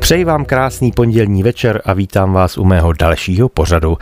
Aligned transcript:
Přeji 0.00 0.24
vám 0.24 0.44
krásný 0.44 0.92
pondělní 0.92 1.42
večer 1.42 1.82
a 1.84 1.92
vítám 1.92 2.32
vás 2.32 2.58
u 2.58 2.64
mého 2.64 2.92
dalšího 2.92 3.48
pořadu. 3.48 3.98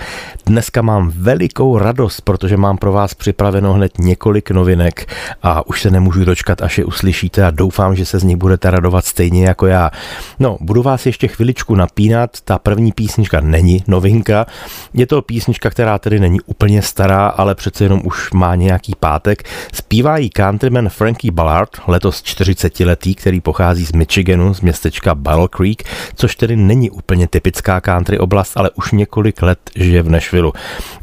Dneska 0.46 0.82
mám 0.82 1.12
velikou 1.16 1.78
radost, 1.78 2.20
protože 2.20 2.56
mám 2.56 2.78
pro 2.78 2.92
vás 2.92 3.14
připraveno 3.14 3.72
hned 3.72 3.98
několik 3.98 4.50
novinek 4.50 5.12
a 5.42 5.66
už 5.66 5.82
se 5.82 5.90
nemůžu 5.90 6.24
dočkat, 6.24 6.62
až 6.62 6.78
je 6.78 6.84
uslyšíte 6.84 7.44
a 7.44 7.50
doufám, 7.50 7.96
že 7.96 8.06
se 8.06 8.18
z 8.18 8.24
nich 8.24 8.36
budete 8.36 8.70
radovat 8.70 9.04
stejně 9.04 9.44
jako 9.44 9.66
já. 9.66 9.90
No, 10.38 10.58
budu 10.60 10.82
vás 10.82 11.06
ještě 11.06 11.28
chviličku 11.28 11.74
napínat, 11.74 12.30
ta 12.44 12.58
první 12.58 12.92
písnička 12.92 13.40
není 13.40 13.84
novinka, 13.86 14.46
je 14.94 15.06
to 15.06 15.22
písnička, 15.22 15.70
která 15.70 15.98
tedy 15.98 16.20
není 16.20 16.40
úplně 16.40 16.82
stará, 16.82 17.26
ale 17.26 17.54
přece 17.54 17.84
jenom 17.84 18.00
už 18.04 18.30
má 18.32 18.54
nějaký 18.54 18.92
pátek. 19.00 19.42
Zpívá 19.72 20.18
jí 20.18 20.30
countryman 20.30 20.88
Frankie 20.88 21.32
Ballard, 21.32 21.70
letos 21.86 22.22
40 22.22 22.80
letý, 22.80 23.14
který 23.14 23.40
pochází 23.40 23.86
z 23.86 23.92
Michiganu, 23.92 24.54
z 24.54 24.60
městečka 24.60 25.14
Battle 25.14 25.48
Creek 25.48 25.87
což 26.14 26.36
tedy 26.36 26.56
není 26.56 26.90
úplně 26.90 27.26
typická 27.28 27.80
country 27.80 28.18
oblast, 28.18 28.56
ale 28.56 28.70
už 28.70 28.92
několik 28.92 29.42
let 29.42 29.58
žije 29.76 30.02
v 30.02 30.10
Nashville. 30.10 30.52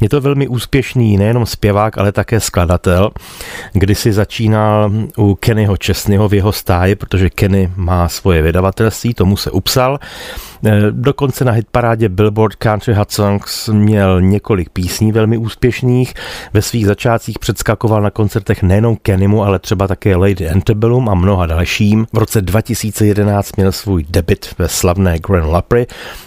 Je 0.00 0.08
to 0.08 0.20
velmi 0.20 0.48
úspěšný 0.48 1.16
nejenom 1.16 1.46
zpěvák, 1.46 1.98
ale 1.98 2.12
také 2.12 2.40
skladatel. 2.40 3.10
Kdysi 3.72 4.12
začínal 4.12 4.92
u 5.16 5.34
Kennyho 5.34 5.76
Česnyho 5.76 6.28
v 6.28 6.34
jeho 6.34 6.52
stáji, 6.52 6.94
protože 6.94 7.30
Kenny 7.30 7.72
má 7.76 8.08
svoje 8.08 8.42
vydavatelství, 8.42 9.14
tomu 9.14 9.36
se 9.36 9.50
upsal. 9.50 9.98
Eh, 10.64 10.80
dokonce 10.90 11.44
na 11.44 11.52
hitparádě 11.52 12.08
Billboard 12.08 12.54
Country 12.54 12.94
Hot 12.94 13.12
Songs 13.12 13.68
měl 13.68 14.20
několik 14.20 14.68
písní 14.68 15.12
velmi 15.12 15.36
úspěšných. 15.36 16.14
Ve 16.52 16.62
svých 16.62 16.86
začátcích 16.86 17.38
předskakoval 17.38 18.02
na 18.02 18.10
koncertech 18.10 18.62
nejenom 18.62 18.96
Kennymu, 18.96 19.44
ale 19.44 19.58
třeba 19.58 19.88
také 19.88 20.16
Lady 20.16 20.50
Antebellum 20.50 21.08
a 21.08 21.14
mnoha 21.14 21.46
dalším. 21.46 22.06
V 22.12 22.18
roce 22.18 22.42
2011 22.42 23.56
měl 23.56 23.72
svůj 23.72 24.04
debit 24.08 24.54
ve 24.58 24.68
slavné 24.68 25.18
Grand 25.18 25.52
Lapry. 25.52 25.86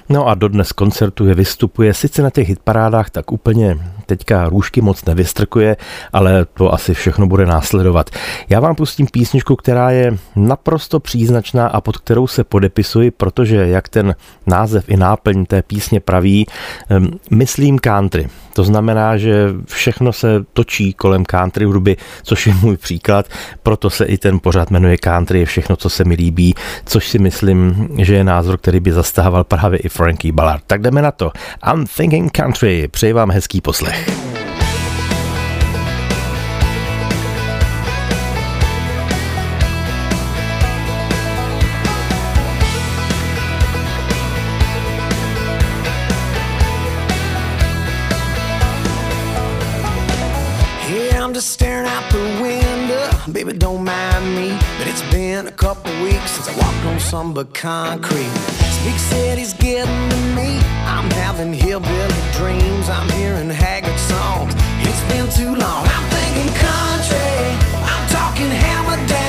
No 0.09 0.27
a 0.27 0.35
dodnes 0.35 0.72
koncertuje, 0.72 1.35
vystupuje, 1.35 1.94
sice 1.94 2.22
na 2.22 2.30
těch 2.30 2.50
hitparádách 2.50 3.09
tak 3.09 3.31
úplně 3.31 3.77
teďka 4.09 4.49
růžky 4.49 4.81
moc 4.81 5.05
nevystrkuje, 5.05 5.77
ale 6.13 6.45
to 6.53 6.73
asi 6.73 6.93
všechno 6.93 7.27
bude 7.27 7.45
následovat. 7.45 8.09
Já 8.49 8.59
vám 8.59 8.75
pustím 8.75 9.07
písničku, 9.07 9.55
která 9.55 9.91
je 9.91 10.17
naprosto 10.35 10.99
příznačná 10.99 11.67
a 11.67 11.81
pod 11.81 11.97
kterou 11.97 12.27
se 12.27 12.43
podepisuji, 12.43 13.11
protože 13.11 13.67
jak 13.67 13.89
ten 13.89 14.16
název 14.47 14.89
i 14.89 14.97
náplň 14.97 15.45
té 15.45 15.61
písně 15.61 15.99
praví, 15.99 16.45
myslím 17.31 17.79
country. 17.79 18.27
To 18.59 18.63
znamená, 18.63 19.17
že 19.17 19.47
všechno 19.65 20.13
se 20.13 20.45
točí 20.53 20.93
kolem 20.93 21.25
country 21.25 21.65
hudby, 21.65 21.97
což 22.23 22.47
je 22.47 22.53
můj 22.53 22.77
příklad, 22.77 23.25
proto 23.63 23.89
se 23.89 24.05
i 24.05 24.17
ten 24.17 24.39
pořád 24.39 24.71
jmenuje 24.71 24.97
country, 24.97 25.39
je 25.39 25.45
všechno, 25.45 25.75
co 25.75 25.89
se 25.89 26.03
mi 26.03 26.16
líbí, 26.16 26.55
což 26.85 27.07
si 27.07 27.19
myslím, 27.19 27.89
že 27.97 28.16
je 28.16 28.23
názor, 28.23 28.57
který 28.57 28.79
by 28.79 28.91
zastával 28.91 29.43
právě 29.43 29.79
i 29.79 29.89
Frankie 29.89 30.31
Ballard. 30.31 30.63
Tak 30.67 30.81
jdeme 30.81 31.01
na 31.01 31.11
to. 31.11 31.31
I'm 31.73 31.85
thinking 31.97 32.31
country. 32.31 32.88
Přeji 32.88 33.13
vám 33.13 33.31
hezký 33.31 33.61
poslech. 33.61 34.48
Baby, 53.39 53.53
don't 53.53 53.85
mind 53.85 54.35
me, 54.35 54.49
but 54.77 54.85
it's 54.85 55.01
been 55.13 55.47
a 55.47 55.51
couple 55.53 55.93
weeks 56.03 56.31
since 56.31 56.49
I 56.49 56.57
walked 56.57 56.85
on 56.87 56.99
some 56.99 57.33
but 57.33 57.53
concrete. 57.53 58.33
This 58.59 58.83
big 58.83 59.00
city's 59.00 59.53
getting 59.53 60.09
to 60.09 60.17
me. 60.35 60.59
I'm 60.83 61.09
having 61.11 61.53
hillbilly 61.53 62.22
dreams. 62.33 62.89
I'm 62.89 63.09
hearing 63.11 63.49
haggard 63.49 63.97
songs. 63.97 64.53
It's 64.81 65.03
been 65.13 65.29
too 65.39 65.55
long. 65.55 65.88
I'm 65.88 66.05
thinking 66.11 66.53
country. 66.53 67.45
I'm 67.79 68.09
talking 68.09 68.49
hammer 68.49 69.07
down. 69.07 69.28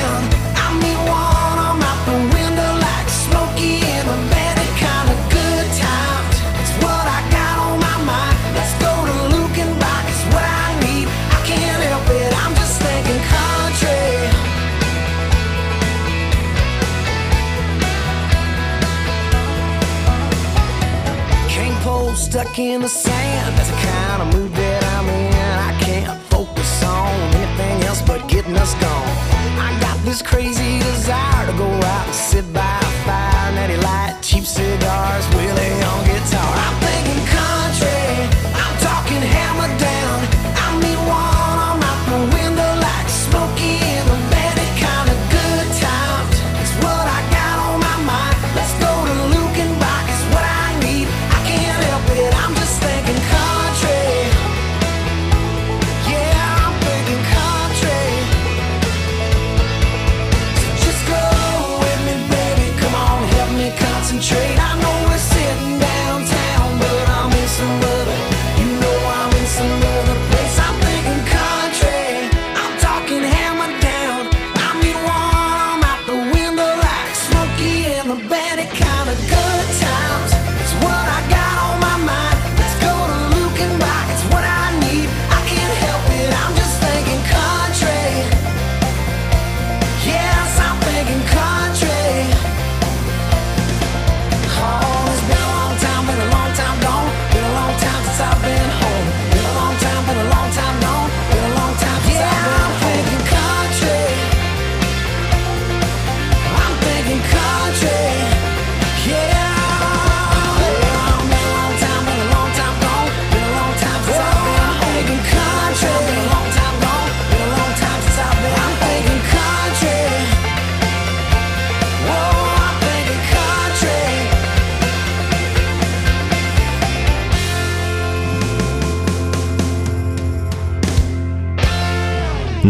Stuck 22.31 22.59
in 22.61 22.81
the 22.81 22.89
sand. 22.89 23.59
That's 23.59 23.71
the 23.71 23.77
kind 23.91 24.23
of 24.23 24.29
mood 24.35 24.53
that 24.53 24.85
I'm 24.95 25.09
in. 25.09 25.35
I 25.69 25.73
can't 25.83 26.17
focus 26.31 26.85
on 26.85 27.11
anything 27.35 27.83
else 27.89 28.03
but 28.03 28.29
getting 28.29 28.57
us 28.57 28.75
gone. 28.75 29.17
I 29.59 29.77
got 29.81 29.99
this 30.05 30.23
crazy 30.23 30.79
desire 30.79 31.47
to 31.51 31.53
go 31.59 31.67
out 31.67 32.07
and 32.07 32.15
sit 32.15 32.47
by 32.53 32.79
a 32.79 32.91
fire. 33.05 33.53
Natty 33.57 33.79
light, 33.79 34.19
cheap 34.23 34.45
cigars, 34.45 35.27
Willie 35.35 35.83
on 35.91 36.05
guitar. 36.07 36.30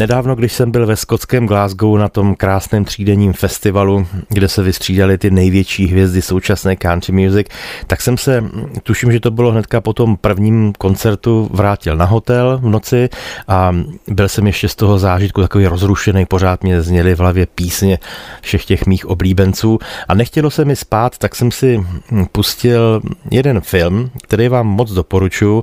Nedávno, 0.00 0.34
když 0.34 0.52
jsem 0.52 0.70
byl 0.70 0.86
ve 0.86 0.96
skotském 0.96 1.46
Glasgow 1.46 1.98
na 1.98 2.08
tom 2.08 2.34
krásném 2.34 2.84
třídenním 2.84 3.32
festivalu, 3.32 4.06
kde 4.28 4.48
se 4.48 4.62
vystřídali 4.62 5.18
ty 5.18 5.30
největší 5.30 5.86
hvězdy 5.86 6.22
současné 6.22 6.76
country 6.76 7.12
music, 7.12 7.46
tak 7.86 8.00
jsem 8.00 8.18
se, 8.18 8.44
tuším, 8.82 9.12
že 9.12 9.20
to 9.20 9.30
bylo 9.30 9.50
hnedka 9.52 9.80
po 9.80 9.92
tom 9.92 10.16
prvním 10.16 10.72
koncertu, 10.78 11.50
vrátil 11.52 11.96
na 11.96 12.04
hotel 12.04 12.58
v 12.62 12.66
noci 12.66 13.08
a 13.48 13.76
byl 14.08 14.28
jsem 14.28 14.46
ještě 14.46 14.68
z 14.68 14.74
toho 14.74 14.98
zážitku 14.98 15.40
takový 15.40 15.66
rozrušený, 15.66 16.26
pořád 16.26 16.62
mě 16.62 16.82
zněly 16.82 17.14
v 17.14 17.18
hlavě 17.18 17.46
písně 17.46 17.98
všech 18.40 18.64
těch 18.64 18.86
mých 18.86 19.06
oblíbenců 19.06 19.78
a 20.08 20.14
nechtělo 20.14 20.50
se 20.50 20.64
mi 20.64 20.76
spát, 20.76 21.18
tak 21.18 21.36
jsem 21.36 21.50
si 21.50 21.84
pustil 22.32 23.02
jeden 23.30 23.60
film, 23.60 24.10
který 24.22 24.48
vám 24.48 24.66
moc 24.66 24.92
doporučuji. 24.92 25.62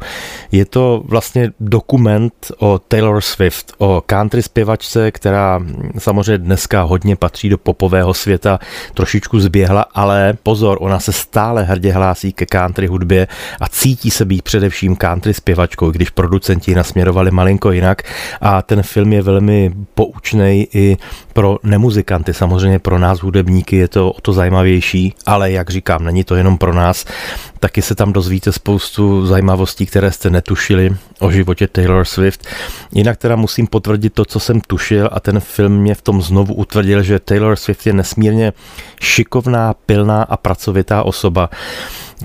Je 0.51 0.65
to 0.65 1.03
vlastně 1.05 1.51
dokument 1.59 2.33
o 2.59 2.79
Taylor 2.79 3.21
Swift, 3.21 3.73
o 3.77 4.03
country 4.05 4.26
zpěvačce, 4.39 5.11
která 5.11 5.59
samozřejmě 5.99 6.37
dneska 6.37 6.81
hodně 6.81 7.15
patří 7.15 7.49
do 7.49 7.57
popového 7.57 8.13
světa, 8.13 8.59
trošičku 8.93 9.39
zběhla, 9.39 9.85
ale 9.93 10.33
pozor, 10.43 10.77
ona 10.81 10.99
se 10.99 11.13
stále 11.13 11.63
hrdě 11.63 11.91
hlásí 11.91 12.33
ke 12.33 12.45
country 12.45 12.87
hudbě 12.87 13.27
a 13.59 13.67
cítí 13.67 14.11
se 14.11 14.25
být 14.25 14.41
především 14.41 14.95
country 14.95 15.33
zpěvačkou, 15.33 15.91
když 15.91 16.09
producenti 16.09 16.75
nasměrovali 16.75 17.31
malinko 17.31 17.71
jinak. 17.71 18.01
A 18.41 18.61
ten 18.61 18.83
film 18.83 19.13
je 19.13 19.21
velmi 19.21 19.73
poučný 19.93 20.67
i 20.73 20.97
pro 21.33 21.57
nemuzikanty, 21.63 22.33
samozřejmě 22.33 22.79
pro 22.79 22.99
nás 22.99 23.19
hudebníky 23.19 23.75
je 23.75 23.87
to 23.87 24.11
o 24.11 24.21
to 24.21 24.33
zajímavější, 24.33 25.13
ale 25.25 25.51
jak 25.51 25.69
říkám, 25.69 26.03
není 26.03 26.23
to 26.23 26.35
jenom 26.35 26.57
pro 26.57 26.73
nás, 26.73 27.05
taky 27.59 27.81
se 27.81 27.95
tam 27.95 28.13
dozvíte 28.13 28.51
spoustu 28.51 29.25
zajímavostí, 29.25 29.85
které 29.85 30.11
jste 30.11 30.29
netušili 30.29 30.95
o 31.19 31.31
životě 31.31 31.67
Taylor 31.67 32.05
Swift. 32.05 32.47
Jinak 32.91 33.17
teda 33.17 33.35
musím 33.35 33.67
potvrdit 33.67 34.13
to, 34.13 34.25
co 34.25 34.39
jsem 34.39 34.61
tušil 34.61 35.09
a 35.11 35.19
ten 35.19 35.39
film 35.39 35.77
mě 35.77 35.95
v 35.95 36.01
tom 36.01 36.21
znovu 36.21 36.53
utvrdil, 36.53 37.03
že 37.03 37.19
Taylor 37.19 37.55
Swift 37.55 37.87
je 37.87 37.93
nesmírně 37.93 38.53
šikovná, 39.01 39.73
pilná 39.73 40.23
a 40.23 40.37
pracovitá 40.37 41.03
osoba 41.03 41.49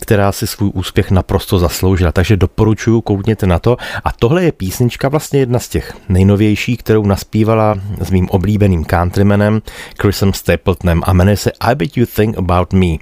která 0.00 0.32
si 0.32 0.46
svůj 0.46 0.70
úspěch 0.74 1.10
naprosto 1.10 1.58
zasloužila. 1.58 2.12
Takže 2.12 2.36
doporučuji, 2.36 3.00
koukněte 3.00 3.46
na 3.46 3.58
to. 3.58 3.76
A 4.04 4.12
tohle 4.12 4.44
je 4.44 4.52
písnička 4.52 5.08
vlastně 5.08 5.40
jedna 5.40 5.58
z 5.58 5.68
těch 5.68 5.96
nejnovějších, 6.08 6.78
kterou 6.78 7.06
naspívala 7.06 7.74
s 8.00 8.10
mým 8.10 8.28
oblíbeným 8.28 8.84
countrymanem 8.84 9.62
Chrisem 10.00 10.32
Stapletonem 10.32 11.02
a 11.04 11.12
jmenuje 11.12 11.36
se 11.36 11.52
I 11.60 11.74
Bet 11.74 11.96
You 11.96 12.06
Think 12.06 12.38
About 12.38 12.72
Me. 12.72 12.96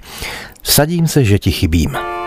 Sadím 0.63 1.07
se, 1.07 1.23
že 1.23 1.39
ti 1.39 1.51
chybím. 1.51 2.20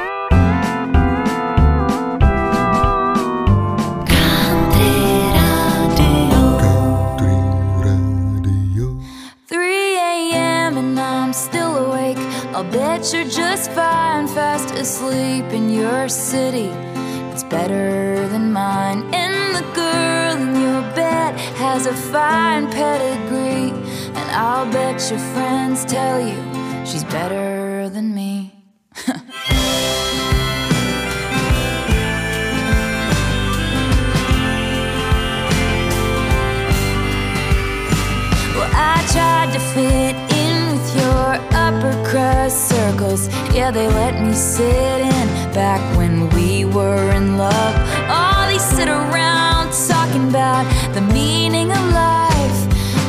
Fine, 13.69 14.27
fast 14.29 14.75
asleep 14.75 15.45
in 15.53 15.71
your 15.71 16.09
city. 16.09 16.71
It's 17.33 17.45
better 17.45 18.29
than 18.29 18.53
mine. 18.53 19.03
And 19.15 19.55
the 19.57 19.63
girl 19.75 20.37
in 20.37 20.61
your 20.61 20.83
bed 20.95 21.39
has 21.57 21.87
a 21.87 21.95
fine 21.95 22.71
pedigree. 22.71 23.71
And 24.19 24.31
I'll 24.33 24.71
bet 24.73 25.09
your 25.11 25.19
friends 25.35 25.85
tell 25.85 26.21
you 26.21 26.39
she's 26.85 27.05
better 27.05 27.89
than 27.89 28.15
me. 28.15 28.53
well, 29.07 29.21
I 38.73 39.05
tried 39.13 39.53
to 39.53 39.61
fit 39.61 40.17
in 40.31 40.34
upper 41.65 41.97
crust 42.05 42.69
circles. 42.69 43.29
Yeah, 43.57 43.71
they 43.71 43.89
let 43.89 44.15
me 44.23 44.35
sit 44.35 45.01
in 45.01 45.27
back 45.55 45.81
when 45.97 46.29
we 46.37 46.67
were 46.67 47.11
in 47.13 47.39
love. 47.39 47.75
All 48.17 48.47
they 48.51 48.59
sit 48.59 48.89
around 48.89 49.73
talking 49.89 50.29
about 50.29 50.65
the 50.93 51.01
meaning 51.01 51.71
of 51.79 51.85
life 52.09 52.61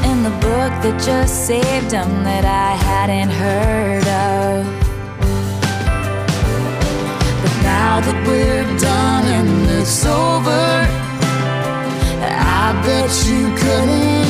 and 0.07 0.25
the 0.25 0.35
book 0.47 0.71
that 0.83 0.95
just 1.09 1.47
saved 1.47 1.89
them 1.89 2.11
that 2.23 2.45
I 2.45 2.71
hadn't 2.89 3.31
heard 3.43 4.07
of. 4.31 4.57
But 7.41 7.55
now 7.75 7.93
that 8.05 8.17
we're 8.27 8.69
done 8.79 9.25
and 9.37 9.49
it's 9.77 10.05
over, 10.05 10.67
I 12.23 12.67
bet 12.85 13.11
you 13.27 13.43
couldn't 13.61 14.24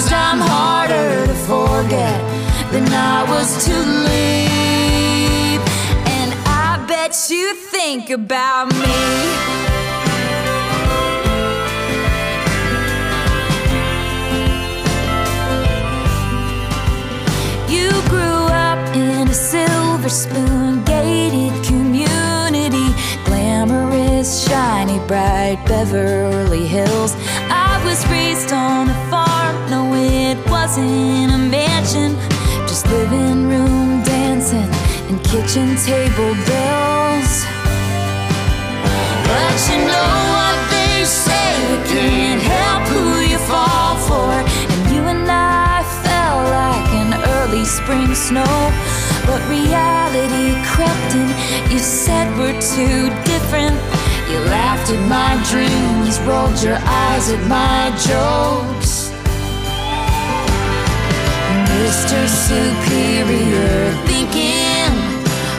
realized 0.00 0.12
I'm 0.12 0.40
harder 0.40 1.26
to 1.26 1.34
forget 1.34 2.20
than 2.72 2.86
I 2.92 3.24
was 3.28 3.64
to 3.64 3.74
leave. 4.08 5.60
And 6.06 6.32
I 6.46 6.84
bet 6.86 7.28
you 7.28 7.54
think 7.54 8.10
about 8.10 8.72
me. 8.72 8.96
You 17.68 17.90
grew 18.08 18.46
up 18.68 18.96
in 18.96 19.28
a 19.28 19.34
silver 19.34 20.08
spoon 20.08 20.84
gated 20.84 21.64
community, 21.64 22.94
glamorous, 23.24 24.46
shiny, 24.46 24.98
bright 25.06 25.62
Beverly 25.66 26.66
Hills. 26.66 27.14
I 27.50 27.82
was 27.84 28.06
raised 28.08 28.52
on 28.52 28.90
a 28.90 29.09
wasn't 30.70 31.32
a 31.32 31.38
mansion, 31.50 32.14
just 32.68 32.86
living 32.86 33.48
room 33.48 34.02
dancing 34.04 34.70
and 35.08 35.18
kitchen 35.24 35.74
table 35.84 36.32
bells. 36.46 37.32
But 39.26 39.56
you 39.66 39.78
know 39.90 40.14
what 40.34 40.58
they 40.70 41.04
say, 41.04 41.50
you 41.70 41.78
can't 41.90 42.40
help 42.40 42.82
who 42.86 43.18
you 43.32 43.38
fall 43.50 43.96
for. 44.06 44.30
And 44.72 44.94
you 44.94 45.02
and 45.14 45.26
I 45.28 45.82
fell 46.04 46.38
like 46.60 46.90
an 47.02 47.12
early 47.34 47.64
spring 47.64 48.14
snow. 48.14 48.54
But 49.26 49.40
reality 49.50 50.54
crept 50.70 51.10
in, 51.16 51.28
you 51.72 51.80
said 51.80 52.26
we're 52.38 52.60
too 52.76 53.10
different. 53.24 53.74
You 54.30 54.38
laughed 54.54 54.88
at 54.94 55.02
my 55.18 55.32
dreams, 55.50 56.20
rolled 56.20 56.62
your 56.62 56.78
eyes 56.80 57.28
at 57.28 57.42
my 57.48 57.90
jokes. 58.06 58.89
Mr. 61.90 62.28
Superior 62.28 63.90
thinking, 64.06 64.92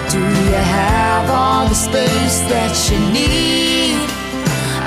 do 0.10 0.18
you 0.18 0.56
have 0.80 1.30
all 1.30 1.68
the 1.68 1.76
space 1.76 2.40
that 2.48 2.72
you 2.88 2.98
need? 3.12 4.00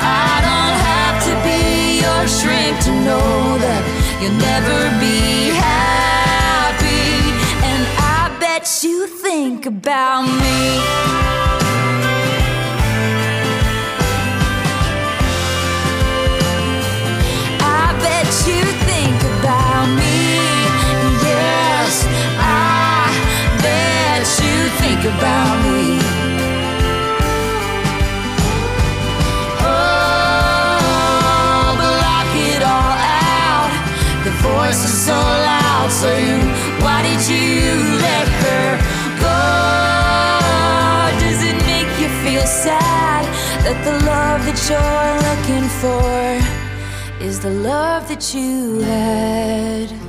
I 0.00 0.40
don't 0.48 0.76
have 0.90 1.16
to 1.28 1.34
be 1.44 2.00
your 2.00 2.24
shrink 2.36 2.74
to 2.86 2.92
know 3.04 3.58
that 3.60 3.82
you'll 4.22 4.40
never 4.40 4.88
be 5.04 5.52
happy. 5.52 7.12
And 7.68 7.82
I 8.00 8.34
bet 8.40 8.64
you 8.82 9.06
think 9.06 9.66
about 9.66 10.22
me. 10.22 10.80
I 17.60 17.92
bet 18.00 18.32
you 18.48 18.73
about 25.18 25.56
me. 25.64 25.98
Oh, 29.70 30.74
block 31.82 32.30
it 32.52 32.62
all 32.74 32.96
out. 33.30 33.72
The 34.26 34.34
voice 34.50 34.80
is 34.90 34.96
so 35.08 35.18
loud 35.50 35.90
saying, 35.90 36.44
Why 36.82 36.98
did 37.08 37.22
you 37.32 37.50
let 38.06 38.26
her 38.44 38.66
go? 39.26 39.40
Does 41.22 41.40
it 41.50 41.58
make 41.72 41.90
you 42.00 42.08
feel 42.24 42.46
sad 42.46 43.24
that 43.64 43.78
the 43.86 43.94
love 44.12 44.40
that 44.48 44.60
you're 44.68 45.16
looking 45.28 45.66
for 45.82 46.14
is 47.26 47.36
the 47.40 47.50
love 47.50 48.08
that 48.08 48.24
you 48.34 48.80
had? 48.80 50.03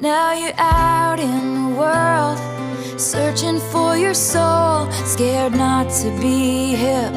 Now 0.00 0.32
you're 0.32 0.52
out 0.58 1.18
in 1.18 1.54
the 1.54 1.76
world, 1.76 2.38
searching 3.00 3.58
for 3.58 3.96
your 3.96 4.14
soul, 4.14 4.88
scared 5.04 5.54
not 5.54 5.90
to 6.02 6.16
be 6.20 6.76
hip, 6.76 7.12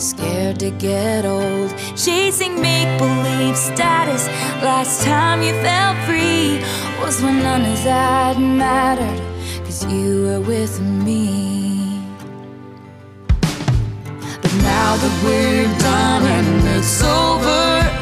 scared 0.00 0.58
to 0.60 0.70
get 0.70 1.26
old, 1.26 1.76
chasing 1.94 2.62
make 2.62 2.98
believe 2.98 3.58
status. 3.58 4.26
Last 4.62 5.04
time 5.04 5.42
you 5.42 5.52
felt 5.60 5.98
free 6.06 6.64
was 6.98 7.20
when 7.20 7.42
none 7.42 7.60
of 7.60 7.84
that 7.84 8.38
mattered, 8.40 9.20
cause 9.66 9.84
you 9.92 10.24
were 10.24 10.40
with 10.40 10.80
me. 10.80 12.00
But 14.40 14.54
now 14.62 14.96
that 14.96 15.14
we're 15.22 15.78
done 15.78 16.22
and 16.22 16.78
it's 16.78 17.02
over. 17.02 18.00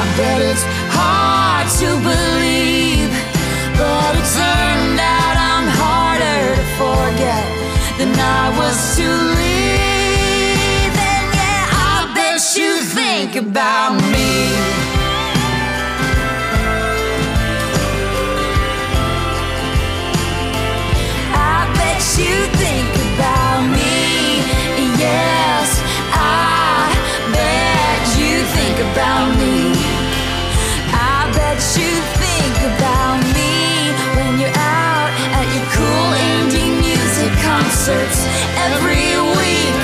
I 0.00 0.14
bet 0.16 0.42
it's 0.42 0.77
hard 1.00 1.66
to 1.80 1.88
believe, 2.10 3.12
but 3.80 4.10
it 4.20 4.26
turned 4.38 4.98
out 4.98 5.34
I'm 5.50 5.68
harder 5.82 6.40
to 6.58 6.66
forget 6.80 7.46
than 7.98 8.12
I 8.40 8.44
was 8.58 8.78
to 8.98 9.06
leave. 9.38 10.94
And 11.10 11.26
yeah, 11.38 11.90
I 11.90 11.96
bet 12.16 12.40
you 12.58 12.70
think 12.98 13.30
about 13.46 13.94
me. 14.14 14.30
I 21.34 21.58
bet 21.78 22.02
you 22.18 22.36
think 22.62 22.97
concerts 37.68 38.24
every 38.66 39.12
week. 39.36 39.76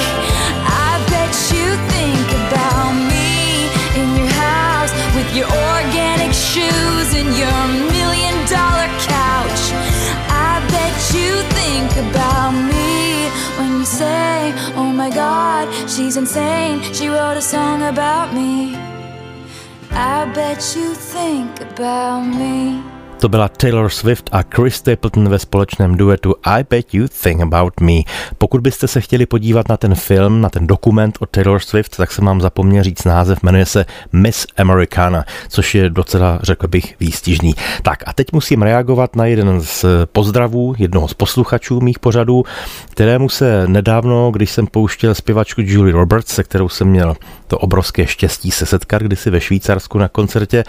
I 0.88 0.92
bet 1.12 1.32
you 1.52 1.68
think 1.92 2.26
about 2.44 2.92
me 3.12 3.68
in 4.00 4.08
your 4.18 4.32
house 4.48 4.92
with 5.16 5.28
your 5.36 5.48
organic 5.48 6.32
shoes 6.32 7.08
and 7.20 7.28
your 7.42 7.60
million 7.92 8.36
dollar 8.48 8.88
couch. 9.12 9.62
I 10.32 10.64
bet 10.74 10.96
you 11.16 11.32
think 11.58 11.90
about 12.08 12.52
me 12.52 13.28
when 13.58 13.80
you 13.80 13.84
say, 13.84 14.54
Oh 14.80 14.90
my 14.90 15.10
god, 15.10 15.68
she's 15.88 16.16
insane. 16.16 16.80
She 16.94 17.08
wrote 17.08 17.36
a 17.36 17.42
song 17.42 17.82
about 17.82 18.32
me. 18.32 18.76
I 19.90 20.24
bet 20.34 20.74
you 20.74 20.94
think 20.94 21.60
about 21.60 22.22
me. 22.22 22.93
To 23.18 23.28
byla 23.28 23.48
Taylor 23.48 23.88
Swift 23.88 24.28
a 24.32 24.42
Chris 24.54 24.74
Stapleton 24.74 25.28
ve 25.28 25.38
společném 25.38 25.96
duetu 25.96 26.34
I 26.44 26.64
Bet 26.70 26.94
You 26.94 27.06
Think 27.22 27.40
About 27.40 27.80
Me. 27.80 27.92
Pokud 28.38 28.60
byste 28.60 28.88
se 28.88 29.00
chtěli 29.00 29.26
podívat 29.26 29.68
na 29.68 29.76
ten 29.76 29.94
film, 29.94 30.40
na 30.40 30.50
ten 30.50 30.66
dokument 30.66 31.18
o 31.20 31.26
Taylor 31.26 31.60
Swift, 31.60 31.96
tak 31.96 32.12
jsem 32.12 32.24
vám 32.24 32.40
zapomněl 32.40 32.82
říct 32.82 33.04
název, 33.04 33.42
jmenuje 33.42 33.66
se 33.66 33.86
Miss 34.12 34.46
Americana, 34.56 35.24
což 35.48 35.74
je 35.74 35.90
docela, 35.90 36.38
řekl 36.42 36.68
bych, 36.68 37.00
výstižný. 37.00 37.54
Tak 37.82 37.98
a 38.06 38.12
teď 38.12 38.26
musím 38.32 38.62
reagovat 38.62 39.16
na 39.16 39.26
jeden 39.26 39.60
z 39.60 39.84
pozdravů 40.12 40.74
jednoho 40.78 41.08
z 41.08 41.14
posluchačů 41.14 41.80
mých 41.80 41.98
pořadů, 41.98 42.44
kterému 42.90 43.28
se 43.28 43.68
nedávno, 43.68 44.30
když 44.30 44.50
jsem 44.50 44.66
pouštěl 44.66 45.14
zpěvačku 45.14 45.60
Julie 45.64 45.92
Roberts, 45.92 46.34
se 46.34 46.42
kterou 46.42 46.68
jsem 46.68 46.88
měl 46.88 47.16
to 47.46 47.58
obrovské 47.58 48.06
štěstí 48.06 48.50
se 48.50 48.66
setkat 48.66 49.02
kdysi 49.02 49.30
ve 49.30 49.40
Švýcarsku 49.40 49.98
na 49.98 50.08
koncertě, 50.08 50.64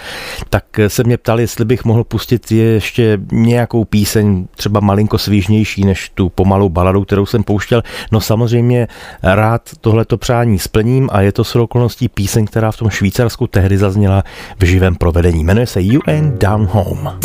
tak 0.49 0.63
se 0.87 1.03
mě 1.03 1.17
ptali, 1.17 1.43
jestli 1.43 1.65
bych 1.65 1.85
mohl 1.85 2.03
pustit 2.03 2.44
ještě 2.51 3.17
nějakou 3.31 3.85
píseň, 3.85 4.47
třeba 4.55 4.79
malinko 4.79 5.17
svížnější 5.17 5.83
než 5.83 6.09
tu 6.09 6.29
pomalou 6.29 6.69
baladu, 6.69 7.03
kterou 7.03 7.25
jsem 7.25 7.43
pouštěl. 7.43 7.83
No 8.11 8.21
samozřejmě 8.21 8.87
rád 9.23 9.69
tohleto 9.81 10.17
přání 10.17 10.59
splním 10.59 11.09
a 11.11 11.21
je 11.21 11.31
to 11.31 11.43
s 11.43 11.55
okolností 11.55 12.09
píseň, 12.09 12.45
která 12.45 12.71
v 12.71 12.77
tom 12.77 12.89
Švýcarsku 12.89 13.47
tehdy 13.47 13.77
zazněla 13.77 14.23
v 14.59 14.65
živém 14.65 14.95
provedení. 14.95 15.43
Jmenuje 15.43 15.67
se 15.67 15.79
Ain't 16.07 16.41
Down 16.41 16.65
Home. 16.71 17.19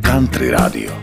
Country 0.00 0.50
Radio. 0.50 0.99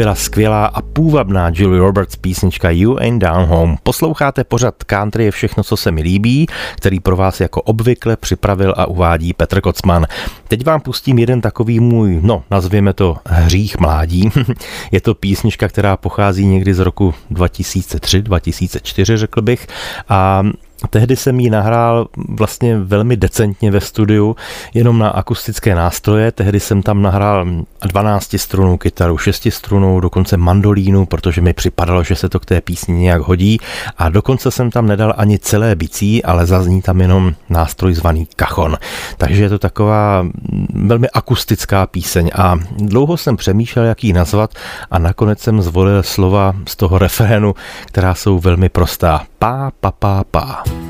Byla 0.00 0.14
skvělá 0.14 0.66
a 0.66 0.82
půvabná 0.82 1.50
Julie 1.54 1.80
Roberts 1.80 2.16
písnička 2.16 2.70
You 2.70 2.96
Ain't 2.98 3.22
Down 3.22 3.44
Home. 3.44 3.76
Posloucháte 3.82 4.44
pořad 4.44 4.84
Country 4.84 5.24
je 5.24 5.30
všechno, 5.30 5.64
co 5.64 5.76
se 5.76 5.90
mi 5.90 6.02
líbí, 6.02 6.46
který 6.76 7.00
pro 7.00 7.16
vás 7.16 7.40
jako 7.40 7.62
obvykle 7.62 8.16
připravil 8.16 8.74
a 8.76 8.86
uvádí 8.86 9.32
Petr 9.32 9.60
Kocman. 9.60 10.06
Teď 10.48 10.66
vám 10.66 10.80
pustím 10.80 11.18
jeden 11.18 11.40
takový 11.40 11.80
můj, 11.80 12.20
no, 12.22 12.42
nazvěme 12.50 12.92
to 12.92 13.16
hřích 13.26 13.78
mládí. 13.78 14.30
je 14.92 15.00
to 15.00 15.14
písnička, 15.14 15.68
která 15.68 15.96
pochází 15.96 16.46
někdy 16.46 16.74
z 16.74 16.78
roku 16.78 17.14
2003, 17.30 18.22
2004, 18.22 19.16
řekl 19.16 19.42
bych. 19.42 19.66
A 20.08 20.42
Tehdy 20.90 21.16
jsem 21.16 21.40
ji 21.40 21.50
nahrál 21.50 22.08
vlastně 22.28 22.78
velmi 22.78 23.16
decentně 23.16 23.70
ve 23.70 23.80
studiu, 23.80 24.36
jenom 24.74 24.98
na 24.98 25.08
akustické 25.08 25.74
nástroje. 25.74 26.32
Tehdy 26.32 26.60
jsem 26.60 26.82
tam 26.82 27.02
nahrál 27.02 27.46
12 27.86 28.38
strunou 28.38 28.76
kytaru, 28.76 29.18
6 29.18 29.46
strunou, 29.50 30.00
dokonce 30.00 30.36
mandolínu, 30.36 31.06
protože 31.06 31.40
mi 31.40 31.52
připadalo, 31.52 32.04
že 32.04 32.14
se 32.14 32.28
to 32.28 32.40
k 32.40 32.46
té 32.46 32.60
písni 32.60 32.94
nějak 32.94 33.22
hodí. 33.22 33.58
A 33.98 34.08
dokonce 34.08 34.50
jsem 34.50 34.70
tam 34.70 34.86
nedal 34.86 35.14
ani 35.16 35.38
celé 35.38 35.76
bicí, 35.76 36.24
ale 36.24 36.46
zazní 36.46 36.82
tam 36.82 37.00
jenom 37.00 37.34
nástroj 37.48 37.94
zvaný 37.94 38.28
kachon. 38.36 38.78
Takže 39.16 39.42
je 39.42 39.48
to 39.48 39.58
taková 39.58 40.26
velmi 40.74 41.10
akustická 41.10 41.86
píseň. 41.86 42.30
A 42.34 42.58
dlouho 42.76 43.16
jsem 43.16 43.36
přemýšlel, 43.36 43.84
jak 43.84 44.04
ji 44.04 44.12
nazvat 44.12 44.54
a 44.90 44.98
nakonec 44.98 45.40
jsem 45.40 45.62
zvolil 45.62 46.02
slova 46.02 46.54
z 46.68 46.76
toho 46.76 46.98
refrénu, 46.98 47.54
která 47.86 48.14
jsou 48.14 48.38
velmi 48.38 48.68
prostá. 48.68 49.29
Pá, 49.40 49.72
pa, 49.72 49.90
pa, 49.90 50.20
pa. 50.22 50.89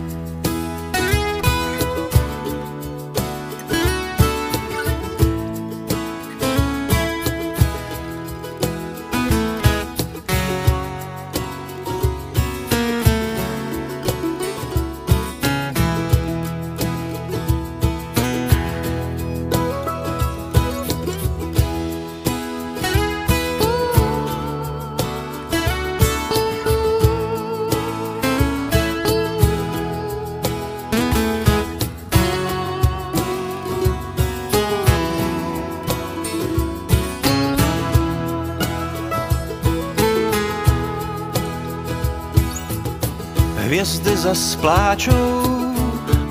Hvězdy 44.30 44.46
zaspláčou, 44.46 45.75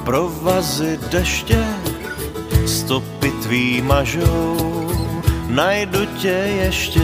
provazy 0.06 1.00
deště, 1.12 1.66
stopy 2.66 3.32
tvý 3.32 3.82
mažou, 3.82 4.92
najdu 5.48 6.06
tě 6.06 6.64
ještě. 6.64 7.02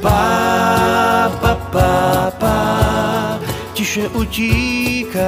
Pá, 0.00 1.32
pa, 1.40 1.54
pa, 1.54 2.32
pá, 2.38 3.38
tiše 3.72 4.08
utíkáš. 4.08 5.18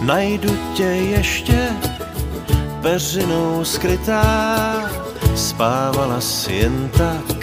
Najdu 0.00 0.56
tě 0.74 0.82
ještě, 0.82 1.68
peřinou 2.82 3.64
skrytá, 3.64 4.90
spávala 5.34 6.20
si 6.20 6.52
jen 6.52 6.90
tak, 6.98 7.37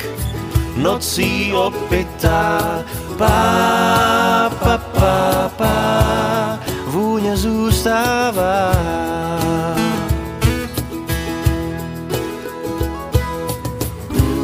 nocí 0.76 1.54
opitá. 1.54 2.84
Pá, 3.18 4.52
pa, 4.60 4.78
pa, 4.78 5.52
pá, 5.58 6.60
vůně 6.88 7.38
zůstává. 7.38 8.72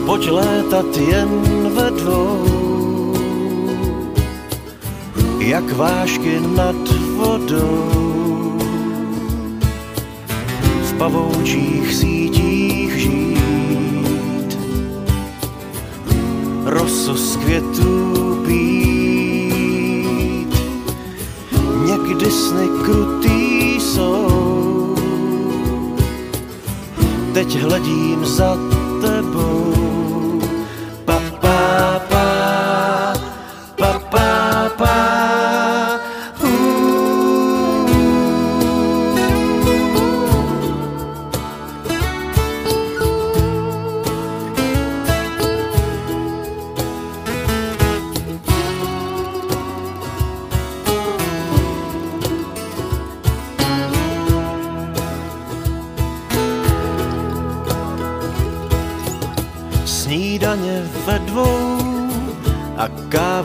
Pojď 0.05 0.29
létat 0.29 0.97
jen 0.97 1.29
ve 1.75 1.91
dvou, 1.91 2.43
jak 5.39 5.73
vášky 5.73 6.39
nad 6.55 6.75
vodou. 7.17 8.59
V 10.83 10.93
pavoučích 10.97 11.93
sítích 11.93 12.93
žít, 12.95 13.30
roso 16.81 17.15
z 17.15 17.35
květů 17.35 18.37
pít. 18.47 19.71
Někdy 21.85 22.31
sny 22.31 22.67
krutý 22.85 23.79
jsou, 23.79 24.95
teď 27.33 27.59
hledím 27.59 28.25
za 28.25 28.57
tebou. 29.01 30.10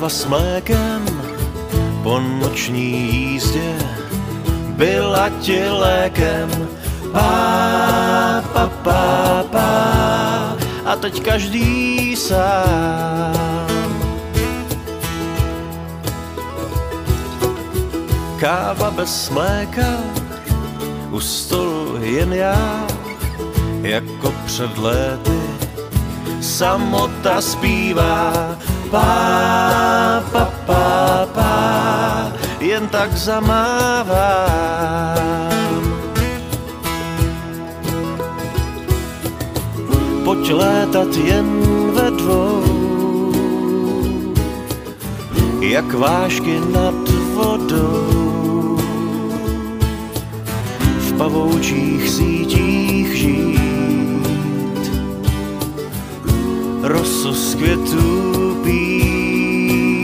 Káva 0.06 0.22
s 0.22 0.26
mlékem 0.26 1.02
po 2.02 2.20
noční 2.20 3.10
jízdě 3.10 3.74
byla 4.78 5.28
ti 5.42 5.68
lékem. 5.68 6.68
Pá, 7.12 8.42
pa, 8.52 8.70
pa, 8.86 9.44
pa, 9.50 9.70
a 10.84 10.96
teď 10.96 11.22
každý 11.22 12.16
sám. 12.16 13.34
Káva 18.38 18.90
bez 18.90 19.30
mléka, 19.30 19.98
u 21.10 21.20
stolu 21.20 21.98
jen 22.02 22.32
já, 22.32 22.86
jako 23.82 24.34
před 24.46 24.78
léty 24.78 25.40
samota 26.40 27.40
zpívá. 27.40 28.56
Pá, 28.90 30.22
pa, 30.32 30.44
pa, 30.66 31.26
pá, 31.34 32.32
jen 32.60 32.88
tak 32.88 33.16
zamávám. 33.16 34.66
Pojď 40.24 40.50
létat 40.52 41.16
jen 41.16 41.46
ve 41.94 42.10
dvou, 42.10 42.62
jak 45.60 45.94
vášky 45.94 46.60
nad 46.72 46.94
vodou. 47.34 48.78
V 50.98 51.12
pavoučích 51.18 52.08
sítích 52.10 53.16
žít, 53.16 53.55
roso 56.86 57.32
z 57.32 57.54
květů 57.54 58.56
pít. 58.64 59.96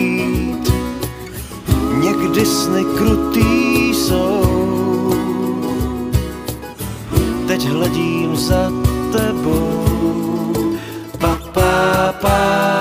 Někdy 1.98 2.46
sny 2.46 2.84
krutý 2.84 3.94
jsou, 3.94 5.14
teď 7.46 7.68
hledím 7.68 8.36
za 8.36 8.72
tebou. 9.12 9.84
Pa, 11.18 11.38
pa, 11.52 12.14
pa, 12.20 12.71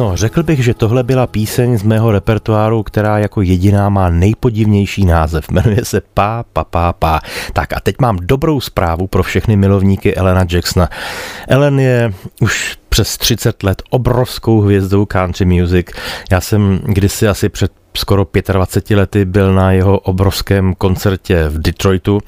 No, 0.00 0.16
řekl 0.16 0.42
bych, 0.42 0.64
že 0.64 0.74
tohle 0.74 1.02
byla 1.02 1.26
píseň 1.26 1.78
z 1.78 1.82
mého 1.82 2.12
repertoáru, 2.12 2.82
která 2.82 3.18
jako 3.18 3.42
jediná 3.42 3.88
má 3.88 4.10
nejpodivnější 4.10 5.04
název. 5.04 5.50
Jmenuje 5.50 5.84
se 5.84 6.00
Pá, 6.14 6.44
pa, 6.52 6.64
pa, 6.64 6.92
pa. 6.92 7.20
Tak 7.52 7.72
a 7.72 7.80
teď 7.80 7.96
mám 8.00 8.18
dobrou 8.22 8.60
zprávu 8.60 9.06
pro 9.06 9.22
všechny 9.22 9.56
milovníky 9.56 10.14
Elena 10.14 10.44
Jacksona. 10.50 10.88
Ellen 11.48 11.80
je 11.80 12.12
už 12.40 12.78
přes 12.88 13.16
30 13.16 13.62
let 13.62 13.82
obrovskou 13.90 14.60
hvězdou 14.60 15.06
country 15.06 15.44
music. 15.44 15.86
Já 16.30 16.40
jsem 16.40 16.80
kdysi 16.84 17.28
asi 17.28 17.48
před 17.48 17.72
skoro 17.96 18.26
25 18.52 18.96
lety 18.96 19.24
byl 19.24 19.54
na 19.54 19.72
jeho 19.72 19.98
obrovském 19.98 20.74
koncertě 20.74 21.48
v 21.48 21.58
Detroitu. 21.58 22.20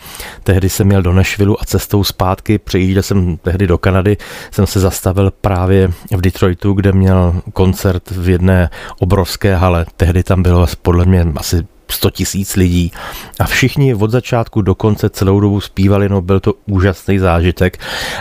Tehdy 0.45 0.69
jsem 0.69 0.87
měl 0.87 1.03
do 1.03 1.13
Nashville 1.13 1.57
a 1.61 1.65
cestou 1.65 2.05
zpátky, 2.05 2.59
přejížděl 2.59 3.03
jsem 3.03 3.37
tehdy 3.37 3.67
do 3.67 3.79
Kanady, 3.79 4.17
jsem 4.51 4.67
se 4.67 4.81
zastavil 4.81 5.33
právě 5.41 5.89
v 6.11 6.21
Detroitu, 6.21 6.73
kde 6.73 6.93
měl 6.93 7.43
koncert 7.53 8.11
v 8.11 8.29
jedné 8.29 8.71
obrovské 8.99 9.57
hale. 9.57 9.87
Tehdy 9.97 10.23
tam 10.23 10.43
bylo 10.43 10.67
podle 10.83 11.05
mě 11.05 11.27
asi 11.37 11.67
100 11.89 12.11
tisíc 12.11 12.57
lidí 12.57 12.93
a 13.41 13.45
všichni 13.45 13.95
od 13.95 14.11
začátku 14.11 14.63
do 14.63 14.75
konce 14.75 15.11
celou 15.11 15.41
dobu 15.41 15.61
zpívali, 15.61 16.09
no 16.09 16.23
byl 16.23 16.41
to 16.41 16.55
úžasný 16.67 17.19
zážitek 17.19 17.79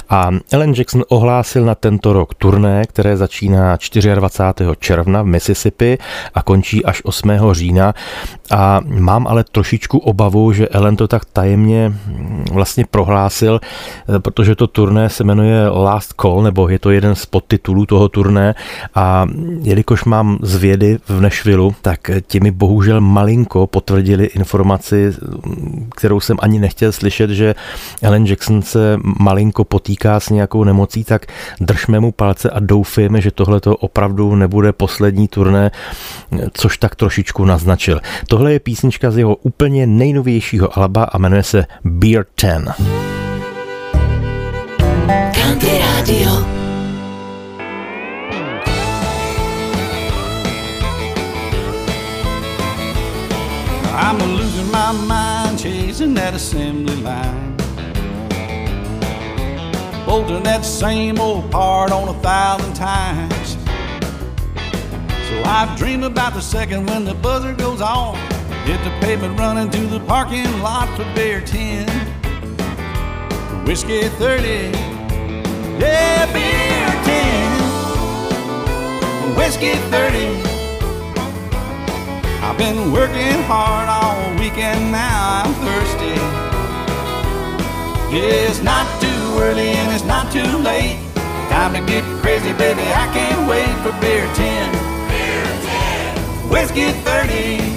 a 0.10 0.30
Ellen 0.52 0.74
Jackson 0.78 1.04
ohlásil 1.10 1.66
na 1.66 1.76
tento 1.76 2.14
rok 2.14 2.34
turné, 2.34 2.86
které 2.86 3.18
začíná 3.18 3.78
24. 4.16 4.66
června 4.80 5.22
v 5.22 5.26
Mississippi 5.26 5.98
a 6.34 6.44
končí 6.44 6.86
až 6.86 7.02
8. 7.04 7.32
října 7.52 7.94
a 8.52 8.80
mám 8.86 9.28
ale 9.28 9.44
trošičku 9.44 9.98
obavu, 9.98 10.54
že 10.54 10.68
Ellen 10.68 10.96
to 10.96 11.08
tak 11.08 11.26
tajemně 11.26 11.94
vlastně 12.52 12.86
prohlásil, 12.92 13.60
protože 14.20 14.56
to 14.56 14.68
turné 14.68 15.10
se 15.10 15.24
jmenuje 15.24 15.70
Last 15.70 16.14
Call, 16.22 16.44
nebo 16.44 16.70
je 16.70 16.80
to 16.80 16.92
jeden 16.92 17.16
z 17.16 17.26
podtitulů 17.26 17.86
toho 17.86 18.10
turné 18.10 18.56
a 18.96 19.26
jelikož 19.62 20.04
mám 20.04 20.38
zvědy 20.42 21.00
v 21.08 21.22
Nešvilu, 21.22 21.76
tak 21.82 22.12
ti 22.28 22.40
mi 22.40 22.52
bohužel 22.52 23.02
malinko 23.02 23.61
potvrdili 23.68 24.26
informaci, 24.26 25.14
kterou 25.96 26.20
jsem 26.20 26.38
ani 26.40 26.60
nechtěl 26.60 26.92
slyšet, 26.92 27.30
že 27.30 27.56
Ellen 28.02 28.26
Jackson 28.26 28.62
se 28.62 28.98
malinko 29.20 29.64
potýká 29.64 30.20
s 30.20 30.30
nějakou 30.30 30.64
nemocí, 30.64 31.04
tak 31.04 31.26
držme 31.60 32.00
mu 32.00 32.12
palce 32.12 32.50
a 32.50 32.60
doufejme, 32.60 33.22
že 33.22 33.32
tohle 33.32 33.60
to 33.60 33.78
opravdu 33.78 34.36
nebude 34.36 34.74
poslední 34.74 35.28
turné, 35.28 35.72
což 36.54 36.78
tak 36.78 36.96
trošičku 36.96 37.46
naznačil. 37.46 38.02
Tohle 38.28 38.54
je 38.54 38.60
písnička 38.60 39.12
z 39.12 39.18
jeho 39.18 39.36
úplně 39.36 39.88
nejnovějšího 39.88 40.78
alba 40.80 41.04
a 41.04 41.18
jmenuje 41.18 41.44
se 41.44 41.66
Beer 41.84 42.26
10. 42.42 42.62
Country 45.34 45.80
Radio. 45.80 46.61
I'm 54.04 54.18
losing 54.36 54.72
my 54.72 54.92
mind 54.92 55.60
chasing 55.60 56.16
that 56.16 56.34
assembly 56.34 56.96
line. 56.96 57.56
Bolting 60.08 60.42
that 60.42 60.66
same 60.66 61.20
old 61.20 61.52
part 61.52 61.92
on 61.92 62.08
a 62.10 62.20
thousand 62.22 62.74
times. 62.74 63.58
So 65.30 65.44
I 65.46 65.72
dream 65.78 66.02
about 66.04 66.34
the 66.34 66.42
second 66.42 66.88
when 66.90 67.06
the 67.06 67.14
buzzer 67.14 67.54
goes 67.54 67.80
off. 67.80 68.18
Hit 68.66 68.84
the 68.84 68.90
pavement 69.02 69.40
running 69.40 69.70
to 69.70 69.82
the 69.86 70.00
parking 70.02 70.52
lot 70.62 70.90
for 70.98 71.06
beer 71.14 71.40
10. 71.40 71.88
Whiskey 73.66 74.10
30. 74.10 74.72
Yeah, 75.80 76.26
beer 76.34 76.90
10. 79.30 79.36
Whiskey 79.38 79.76
30. 79.92 80.51
I've 82.44 82.58
been 82.58 82.92
working 82.92 83.38
hard 83.46 83.88
all 83.88 84.34
weekend, 84.40 84.92
now 84.92 85.44
I'm 85.44 85.54
thirsty. 85.62 86.18
Yeah, 88.12 88.50
it's 88.50 88.62
not 88.62 88.86
too 89.00 89.40
early 89.40 89.70
and 89.70 89.94
it's 89.94 90.04
not 90.04 90.32
too 90.32 90.58
late. 90.58 90.98
Time 91.50 91.74
to 91.74 91.82
get 91.86 92.04
crazy, 92.22 92.52
baby, 92.54 92.82
I 92.82 93.08
can't 93.14 93.48
wait 93.48 93.72
for 93.84 93.94
beer 94.02 94.26
10. 94.34 94.72
Beer 95.08 95.46
10. 96.44 96.50
Whiskey 96.50 96.92
30. 96.92 97.71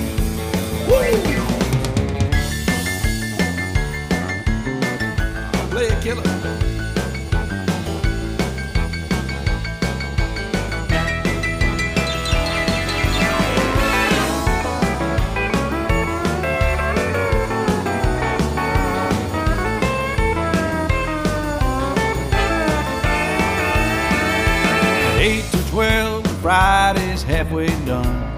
Halfway 27.54 27.68
done. 27.86 28.36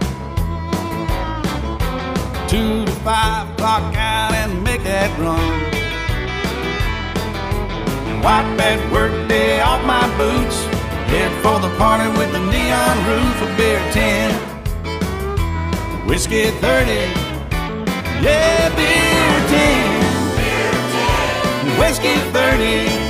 Two 2.49 2.85
to 2.85 2.93
five, 3.03 3.57
clock 3.57 3.95
out 3.97 4.33
and 4.35 4.63
make 4.63 4.83
that 4.85 5.11
run. 5.19 5.73
Wipe 8.23 8.57
that 8.59 8.93
work 8.93 9.13
day 9.29 9.61
off 9.61 9.85
my 9.85 10.07
boots. 10.19 10.65
Head 11.11 11.33
for 11.43 11.61
the 11.61 11.71
party 11.79 12.09
with 12.19 12.33
the 12.33 12.41
neon 12.41 12.97
roof 13.09 13.43
of 13.43 13.57
beer 13.57 13.81
10. 13.93 14.35
Whiskey 16.07 16.51
30. 16.51 16.93
Yeah, 18.23 18.69
beer 18.77 19.41
10. 19.49 19.97
Beer 20.37 20.73
10. 21.69 21.81
Whiskey 21.81 22.17
30. 22.33 23.07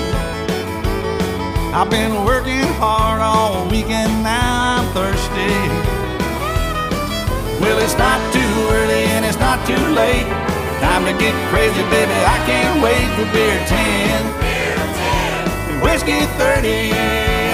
I've 1.77 1.91
been 1.91 2.25
working 2.25 2.65
hard 2.81 3.21
all 3.21 3.69
weekend, 3.69 4.23
now 4.23 4.79
I'm 4.79 4.87
thirsty. 4.95 5.76
Well, 7.67 7.81
it's 7.81 7.99
not 7.99 8.21
too 8.33 8.53
early 8.71 9.11
and 9.11 9.25
it's 9.25 9.41
not 9.41 9.59
too 9.67 9.75
late. 9.75 10.23
Time 10.79 11.05
to 11.05 11.11
get 11.19 11.35
crazy, 11.51 11.83
baby. 11.91 12.13
I 12.13 12.39
can't 12.47 12.81
wait 12.81 13.09
for 13.19 13.27
beer 13.35 13.59
10. 13.67 14.41
Beer 14.41 14.77
10. 15.75 15.81
Whiskey 15.83 16.21
30. 16.39 17.46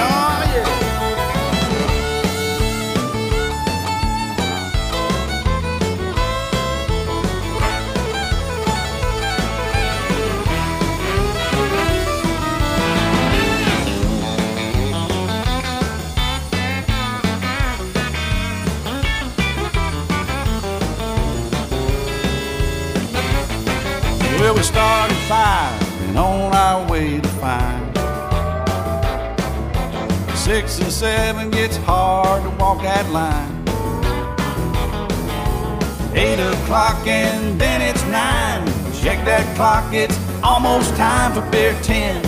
We 24.63 24.67
started 24.67 25.17
five 25.27 25.75
and 26.07 26.17
on 26.17 26.55
our 26.55 26.89
way 26.89 27.19
to 27.19 27.27
find. 27.43 27.83
Six 30.37 30.79
and 30.79 30.89
seven 30.89 31.51
gets 31.51 31.75
hard 31.75 32.43
to 32.43 32.49
walk 32.51 32.81
that 32.81 33.09
line. 33.09 33.51
Eight 36.15 36.39
o'clock 36.39 37.05
and 37.05 37.59
then 37.59 37.81
it's 37.81 38.05
nine. 38.05 38.65
Check 39.01 39.25
that 39.25 39.45
clock, 39.57 39.93
it's 39.93 40.17
almost 40.41 40.95
time 40.95 41.33
for 41.33 41.41
beer 41.51 41.75
ten. 41.83 42.23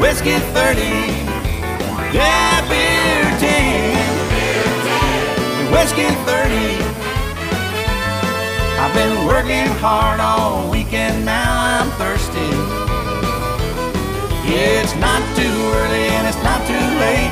Whiskey 0.00 0.38
30, 0.54 0.80
yeah, 2.14 2.60
beer 2.70 3.38
10. 3.40 5.72
Whiskey 5.72 6.08
30. 6.24 7.01
I've 8.82 8.92
been 8.94 9.26
working 9.28 9.68
hard 9.78 10.18
all 10.18 10.68
weekend, 10.68 11.24
now 11.24 11.54
I'm 11.54 11.88
thirsty. 12.02 12.50
It's 14.44 14.96
not 14.96 15.22
too 15.36 15.54
early 15.78 16.10
and 16.10 16.26
it's 16.26 16.42
not 16.42 16.66
too 16.66 16.86
late. 16.98 17.30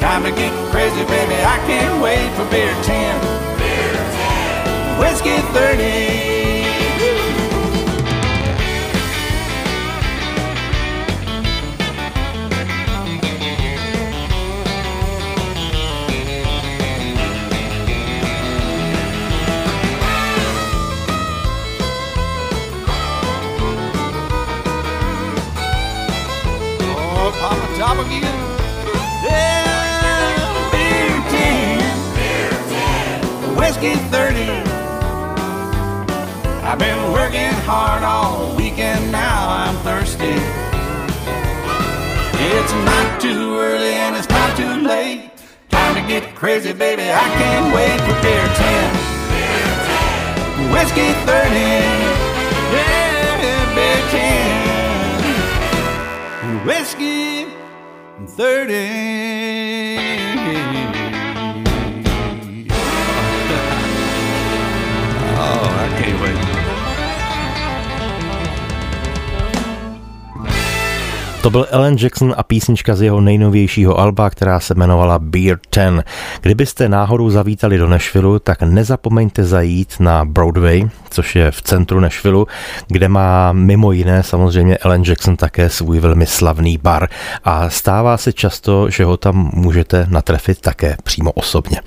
Time 0.00 0.24
to 0.24 0.30
get 0.30 0.50
crazy, 0.72 1.04
baby, 1.04 1.34
I 1.34 1.58
can't 1.68 2.02
wait 2.02 2.32
for 2.32 2.50
beer 2.50 2.72
10. 2.82 3.20
Beer 3.58 3.92
10. 4.96 4.98
Whiskey 4.98 5.36
30. 5.52 6.35
top 27.96 28.06
of. 28.06 28.12
Yeah, 29.24 30.70
beer 30.72 31.16
10, 31.30 31.80
beer 32.16 32.50
10. 32.68 33.56
whiskey 33.56 33.94
30. 34.10 34.50
I've 36.62 36.78
been 36.78 37.12
working 37.12 37.52
hard 37.64 38.02
all 38.02 38.54
weekend, 38.56 39.12
now 39.12 39.48
I'm 39.48 39.76
thirsty. 39.76 40.36
It's 42.38 42.72
not 42.72 43.20
too 43.20 43.58
early 43.58 43.94
and 43.94 44.16
it's 44.16 44.28
not 44.28 44.56
too 44.56 44.82
late. 44.86 45.30
Time 45.70 45.94
to 45.94 46.02
get 46.06 46.34
crazy, 46.34 46.72
baby, 46.72 47.02
I 47.02 47.28
can't 47.40 47.74
wait 47.74 48.00
for 48.00 48.16
beer 48.22 48.46
10, 48.46 48.92
beer 49.30 49.74
10. 50.56 50.72
whiskey 50.72 51.12
30. 51.24 51.60
Yeah, 52.74 53.74
beer 53.74 54.00
10 54.10 54.76
whiskey 56.66 57.55
30. 58.26 60.05
To 71.46 71.50
byl 71.50 71.66
Alan 71.72 71.96
Jackson 72.00 72.34
a 72.36 72.42
písnička 72.42 72.96
z 72.96 73.02
jeho 73.02 73.20
nejnovějšího 73.20 73.98
alba, 73.98 74.30
která 74.30 74.60
se 74.60 74.74
jmenovala 74.74 75.18
Beer 75.18 75.58
10. 75.76 76.04
Kdybyste 76.40 76.88
náhodou 76.88 77.30
zavítali 77.30 77.78
do 77.78 77.88
Nashville, 77.88 78.40
tak 78.40 78.62
nezapomeňte 78.62 79.44
zajít 79.44 79.94
na 80.00 80.24
Broadway, 80.24 80.88
což 81.10 81.36
je 81.36 81.50
v 81.50 81.62
centru 81.62 82.00
Nashville, 82.00 82.44
kde 82.88 83.08
má 83.08 83.52
mimo 83.52 83.92
jiné 83.92 84.22
samozřejmě 84.22 84.78
Alan 84.78 85.02
Jackson 85.02 85.36
také 85.36 85.70
svůj 85.70 86.00
velmi 86.00 86.26
slavný 86.26 86.78
bar 86.78 87.08
a 87.44 87.70
stává 87.70 88.16
se 88.16 88.32
často, 88.32 88.90
že 88.90 89.04
ho 89.04 89.16
tam 89.16 89.50
můžete 89.54 90.06
natrefit 90.10 90.60
také 90.60 90.96
přímo 91.02 91.32
osobně. 91.32 91.80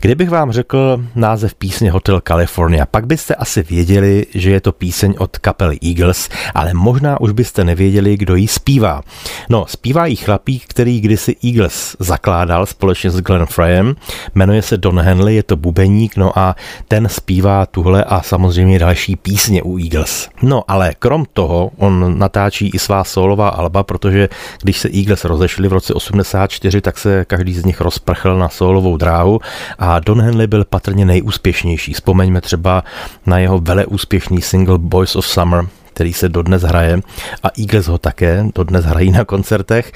Kdybych 0.00 0.30
vám 0.30 0.52
řekl 0.52 1.04
název 1.14 1.54
písně 1.54 1.90
Hotel 1.90 2.20
California, 2.28 2.86
pak 2.86 3.06
byste 3.06 3.34
asi 3.34 3.62
věděli, 3.62 4.26
že 4.34 4.50
je 4.50 4.60
to 4.60 4.72
píseň 4.72 5.14
od 5.18 5.38
kapely 5.38 5.78
Eagles, 5.86 6.28
ale 6.54 6.74
možná 6.74 7.20
už 7.20 7.32
byste 7.32 7.64
nevěděli, 7.64 8.16
kdo 8.16 8.34
ji 8.34 8.48
zpívá. 8.48 9.02
No, 9.48 9.66
zpívá 9.68 10.06
jí 10.06 10.16
chlapík, 10.16 10.64
který 10.68 11.00
kdysi 11.00 11.36
Eagles 11.44 11.96
zakládal 11.98 12.66
společně 12.66 13.10
s 13.10 13.20
Glenn 13.20 13.46
Freyem, 13.46 13.94
jmenuje 14.34 14.62
se 14.62 14.76
Don 14.76 15.00
Henley, 15.00 15.34
je 15.34 15.42
to 15.42 15.56
bubeník, 15.56 16.16
no 16.16 16.38
a 16.38 16.56
ten 16.88 17.08
zpívá 17.08 17.66
tuhle 17.66 18.04
a 18.04 18.22
samozřejmě 18.22 18.78
další 18.78 19.16
písně 19.16 19.62
u 19.62 19.78
Eagles. 19.78 20.28
No, 20.42 20.62
ale 20.68 20.94
krom 20.98 21.24
toho, 21.32 21.70
on 21.76 22.18
natáčí 22.18 22.70
i 22.74 22.78
svá 22.78 23.04
solová 23.04 23.48
alba, 23.48 23.82
protože 23.82 24.28
když 24.62 24.78
se 24.78 24.88
Eagles 24.94 25.24
rozešli 25.24 25.68
v 25.68 25.72
roce 25.72 25.94
84, 25.94 26.80
tak 26.80 26.98
se 26.98 27.24
každý 27.24 27.54
z 27.54 27.64
nich 27.64 27.80
rozprchl 27.80 28.38
na 28.38 28.48
solovou 28.48 28.96
dráhu 28.96 29.40
a 29.78 29.87
Don 29.98 30.20
Henley 30.22 30.46
byl 30.46 30.64
patrně 30.64 31.04
nejúspěšnější. 31.04 31.92
Vzpomeňme 31.92 32.40
třeba 32.40 32.84
na 33.26 33.38
jeho 33.38 33.58
veleúspěšný 33.58 34.42
single 34.42 34.78
Boys 34.78 35.16
of 35.16 35.26
Summer, 35.26 35.66
který 35.98 36.12
se 36.12 36.28
dodnes 36.28 36.62
hraje 36.62 37.00
a 37.42 37.48
Eagles 37.58 37.86
ho 37.86 37.98
také 37.98 38.44
dodnes 38.54 38.84
hrají 38.84 39.10
na 39.10 39.24
koncertech, 39.24 39.92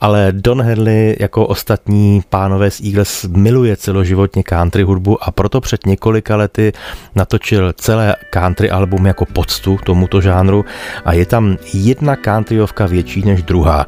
ale 0.00 0.28
Don 0.32 0.62
Henley 0.62 1.16
jako 1.20 1.46
ostatní 1.46 2.22
pánové 2.28 2.70
z 2.70 2.80
Eagles 2.80 3.24
miluje 3.24 3.76
celoživotně 3.76 4.42
country 4.42 4.82
hudbu 4.82 5.24
a 5.24 5.30
proto 5.30 5.60
před 5.60 5.86
několika 5.86 6.36
lety 6.36 6.72
natočil 7.14 7.72
celé 7.72 8.16
country 8.30 8.70
album 8.70 9.06
jako 9.06 9.24
poctu 9.26 9.78
tomuto 9.84 10.20
žánru 10.20 10.64
a 11.04 11.12
je 11.12 11.26
tam 11.26 11.56
jedna 11.74 12.16
countryovka 12.16 12.86
větší 12.86 13.22
než 13.22 13.42
druhá. 13.42 13.86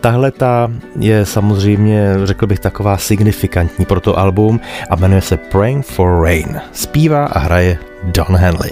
Tahle 0.00 0.30
ta 0.30 0.70
je 0.98 1.26
samozřejmě, 1.26 2.14
řekl 2.24 2.46
bych, 2.46 2.60
taková 2.60 2.96
signifikantní 2.96 3.84
pro 3.84 4.00
to 4.00 4.18
album 4.18 4.60
a 4.90 4.96
jmenuje 4.96 5.20
se 5.20 5.36
Praying 5.36 5.86
for 5.86 6.22
Rain. 6.22 6.60
Zpívá 6.72 7.24
a 7.24 7.38
hraje 7.38 7.78
Don 8.04 8.36
Henley. 8.36 8.70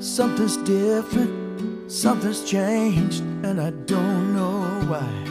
Something's 0.00 0.56
different, 0.56 1.30
something's 1.88 2.50
changed, 2.50 3.24
and 3.44 3.60
I 3.60 3.72
don't 3.86 4.34
know 4.34 4.64
why. 4.88 5.28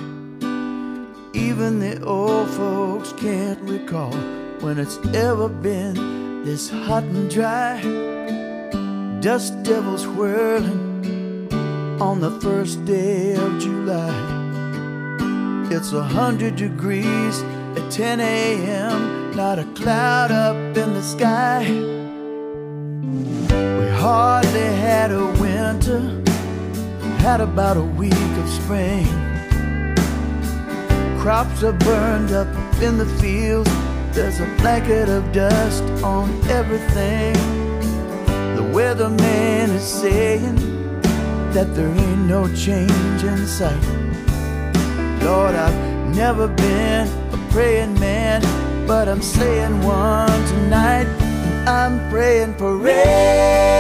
Even 1.34 1.80
the 1.80 2.06
old 2.06 2.50
folks 2.50 3.14
can't 3.14 3.60
recall 3.70 4.14
when 4.62 4.80
it's 4.80 5.00
ever 5.14 5.50
been 5.50 5.94
this 6.46 6.70
hot 6.70 7.04
and 7.04 7.30
dry. 7.30 7.82
Dust 9.22 9.54
devils 9.64 10.06
whirling 10.06 10.98
on 12.00 12.20
the 12.20 12.32
first 12.42 12.86
day 12.86 13.34
of 13.34 13.60
July. 13.60 14.14
It's 15.72 15.94
a 15.94 16.04
hundred 16.04 16.56
degrees 16.56 17.42
at 17.76 17.90
10 17.92 18.20
a.m., 18.20 19.36
not 19.36 19.58
a 19.58 19.64
cloud 19.74 20.32
up 20.32 20.56
in 20.78 20.94
the 20.94 21.02
sky. 21.02 21.66
We 23.50 23.90
hardly 23.90 24.60
had 24.60 25.12
a 25.12 25.26
winter, 25.42 26.24
had 27.18 27.42
about 27.42 27.78
a 27.78 27.84
week 27.84 28.14
of 28.14 28.48
spring. 28.48 29.08
Crops 31.20 31.64
are 31.64 31.74
burned 31.74 32.32
up 32.32 32.48
in 32.80 33.00
the 33.00 33.08
fields, 33.20 33.72
there's 34.12 34.40
a 34.40 34.46
blanket 34.58 35.10
of 35.10 35.32
dust 35.32 35.84
on 36.04 36.30
everything. 36.48 37.34
The 38.56 38.64
weatherman 38.72 39.70
is 39.74 39.84
saying 39.84 40.77
that 41.54 41.74
there 41.76 41.88
ain't 41.88 42.26
no 42.26 42.48
change 42.54 43.24
in 43.24 43.46
sight. 43.46 43.84
Lord, 45.24 45.56
I've 45.56 46.16
never 46.16 46.48
been 46.48 47.08
a 47.34 47.38
praying 47.52 48.00
man, 48.00 48.42
but 48.88 49.08
I'm 49.08 49.22
saying 49.22 49.82
one 49.84 50.46
tonight. 50.48 51.08
I'm 51.68 52.10
praying 52.10 52.56
for 52.56 52.78
rain. 52.78 53.77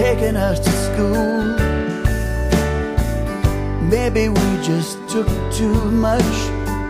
Taking 0.00 0.34
us 0.34 0.58
to 0.58 0.72
school. 0.88 1.42
Maybe 3.82 4.30
we 4.30 4.48
just 4.62 4.96
took 5.10 5.28
too 5.52 5.78
much 5.90 6.32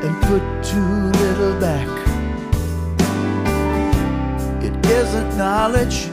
and 0.05 0.15
put 0.29 0.43
too 0.63 0.95
little 1.23 1.59
back. 1.59 1.91
It 4.63 4.75
isn't 4.87 5.37
knowledge, 5.37 6.09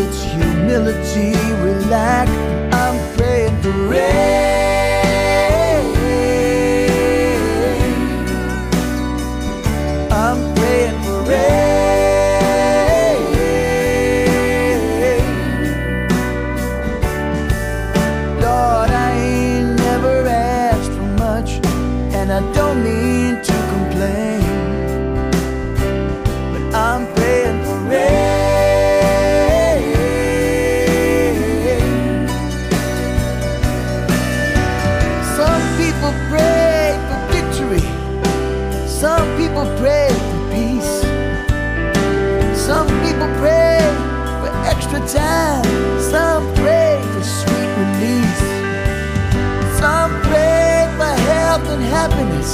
it's 0.00 0.22
humility 0.22 1.32
we 1.62 1.72
lack. 1.90 2.28
I'm 2.72 2.96
praying 3.16 3.60
for 3.60 3.72
rain. 3.88 4.59
Time. 45.08 45.64
Some 46.00 46.44
pray 46.54 47.00
for 47.12 47.22
sweet 47.22 47.70
release. 47.82 48.44
Some 49.78 50.12
pray 50.28 50.88
for 50.96 51.14
health 51.30 51.66
and 51.74 51.82
happiness, 51.98 52.50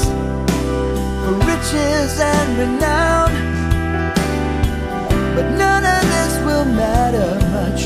for 1.24 1.34
riches 1.50 2.20
and 2.20 2.48
renown. 2.58 3.30
But 5.34 5.46
none 5.62 5.84
of 5.84 6.02
this 6.14 6.32
will 6.46 6.64
matter 6.64 7.30
much 7.56 7.82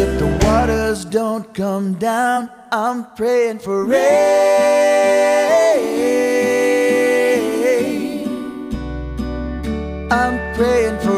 if 0.00 0.10
the 0.18 0.28
waters 0.46 1.04
don't 1.04 1.46
come 1.54 1.94
down. 1.94 2.50
I'm 2.72 3.04
praying 3.16 3.60
for 3.60 3.84
rain. 3.84 4.68
I'm 10.10 10.36
praying 10.54 10.98
for 11.00 11.17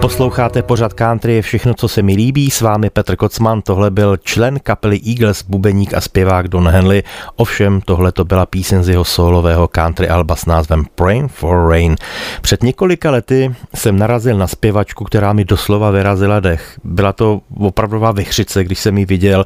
Posloucháte 0.00 0.62
pořad 0.62 0.92
country 0.92 1.34
je 1.34 1.42
všechno, 1.42 1.74
co 1.74 1.88
se 1.88 2.02
mi 2.02 2.14
líbí. 2.14 2.50
S 2.50 2.60
vámi 2.60 2.90
Petr 2.90 3.16
Kocman, 3.16 3.62
tohle 3.62 3.90
byl 3.90 4.16
člen 4.16 4.60
kapely 4.60 5.00
Eagles, 5.08 5.42
bubeník 5.42 5.94
a 5.94 6.00
zpěvák 6.00 6.48
Don 6.48 6.68
Henley. 6.68 7.02
Ovšem, 7.36 7.80
tohle 7.80 8.12
to 8.12 8.24
byla 8.24 8.46
píseň 8.46 8.82
z 8.82 8.88
jeho 8.88 9.04
solového 9.04 9.68
country 9.68 10.08
alba 10.08 10.36
s 10.36 10.46
názvem 10.46 10.84
Praying 10.94 11.32
for 11.32 11.68
Rain. 11.70 11.96
Před 12.42 12.62
několika 12.62 13.10
lety 13.10 13.54
jsem 13.74 13.98
narazil 13.98 14.38
na 14.38 14.46
zpěvačku, 14.46 15.04
která 15.04 15.32
mi 15.32 15.44
doslova 15.44 15.90
vyrazila 15.90 16.40
dech. 16.40 16.80
Byla 16.84 17.12
to 17.12 17.40
opravdová 17.58 18.12
vychřice, 18.12 18.64
když 18.64 18.78
jsem 18.78 18.98
ji 18.98 19.04
viděl 19.04 19.44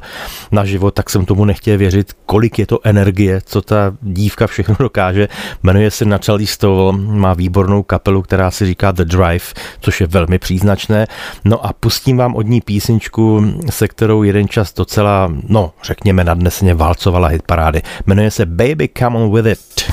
na 0.51 0.65
život, 0.65 0.91
tak 0.91 1.09
jsem 1.09 1.25
tomu 1.25 1.45
nechtěl 1.45 1.77
věřit, 1.77 2.13
kolik 2.25 2.59
je 2.59 2.65
to 2.65 2.79
energie, 2.83 3.41
co 3.45 3.61
ta 3.61 3.93
dívka 4.01 4.47
všechno 4.47 4.75
dokáže. 4.79 5.27
Jmenuje 5.63 5.91
se 5.91 6.05
Natalie 6.05 6.47
Stovall, 6.47 6.91
má 6.97 7.33
výbornou 7.33 7.83
kapelu, 7.83 8.21
která 8.21 8.51
si 8.51 8.65
říká 8.65 8.91
The 8.91 9.03
Drive, 9.03 9.45
což 9.79 10.01
je 10.01 10.07
velmi 10.07 10.39
příznačné. 10.45 11.07
No 11.45 11.65
a 11.65 11.73
pustím 11.73 12.17
vám 12.17 12.35
od 12.35 12.47
ní 12.47 12.61
písničku, 12.61 13.45
se 13.69 13.87
kterou 13.87 14.23
jeden 14.23 14.47
čas 14.47 14.73
docela, 14.73 15.31
no 15.47 15.73
řekněme 15.83 16.23
nadnesně 16.23 16.73
válcovala 16.73 17.27
hitparády. 17.27 17.81
Jmenuje 18.05 18.31
se 18.31 18.45
Baby 18.45 18.89
Come 18.97 19.17
On 19.17 19.33
With 19.33 19.45
It. 19.45 19.91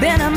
Been 0.00 0.22
a 0.22 0.30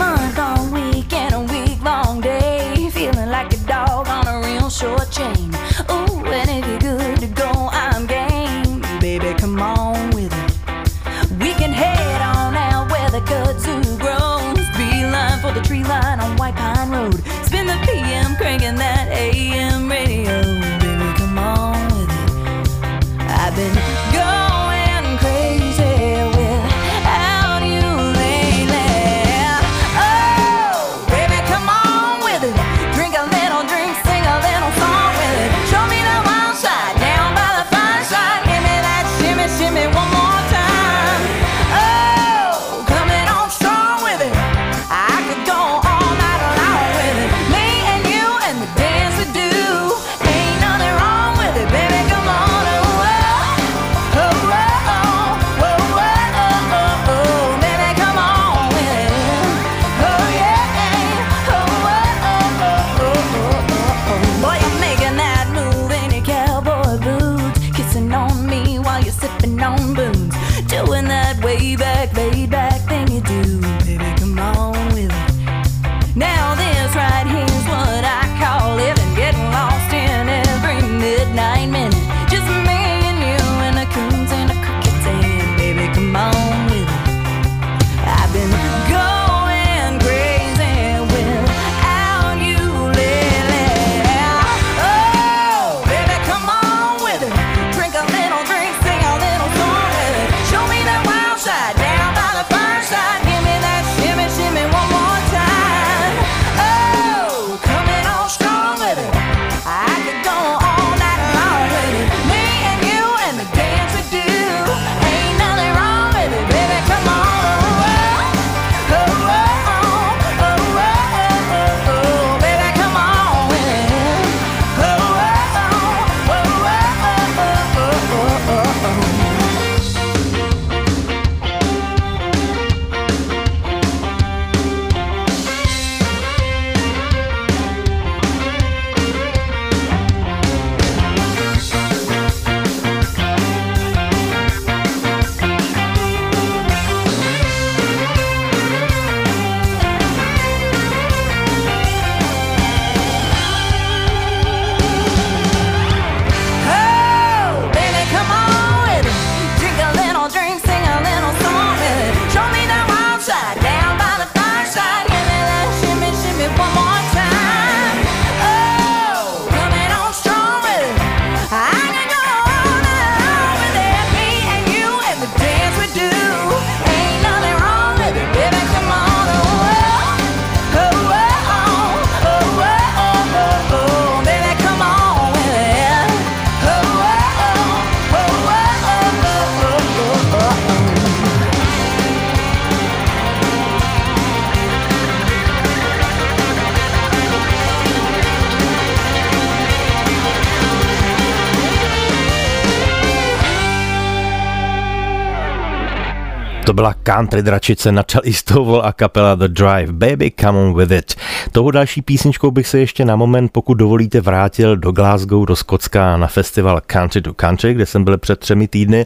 country 207.05 207.43
dračice 207.43 207.91
Natalie 207.91 208.33
Stovall 208.33 208.81
a 208.85 208.93
kapela 208.93 209.35
The 209.35 209.47
Drive. 209.47 209.91
Baby, 209.91 210.31
come 210.41 210.59
on 210.59 210.77
with 210.77 210.91
it. 210.91 211.15
Tou 211.51 211.71
další 211.71 212.01
písničkou 212.01 212.51
bych 212.51 212.67
se 212.67 212.79
ještě 212.79 213.05
na 213.05 213.15
moment, 213.15 213.51
pokud 213.51 213.73
dovolíte, 213.73 214.21
vrátil 214.21 214.77
do 214.77 214.91
Glasgow, 214.91 215.45
do 215.45 215.55
Skotska 215.55 216.17
na 216.17 216.27
festival 216.27 216.81
Country 216.85 217.21
to 217.21 217.33
Country, 217.33 217.73
kde 217.73 217.85
jsem 217.85 218.03
byl 218.03 218.17
před 218.17 218.39
třemi 218.39 218.67
týdny 218.67 219.05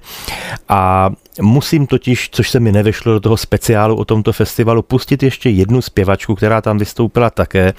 a 0.70 1.10
Musím 1.42 1.88
totiž, 1.88 2.30
což 2.30 2.50
se 2.50 2.60
mi 2.60 2.72
nevyšlo 2.72 3.14
do 3.14 3.20
toho 3.20 3.38
speciálu 3.38 3.96
o 3.96 4.06
tomto 4.06 4.34
festivalu, 4.34 4.82
pustit 4.82 5.24
ještě 5.24 5.50
jednu 5.50 5.82
zpěvačku, 5.82 6.36
která 6.36 6.62
tam 6.62 6.78
vystoupila 6.78 7.30
také 7.30 7.74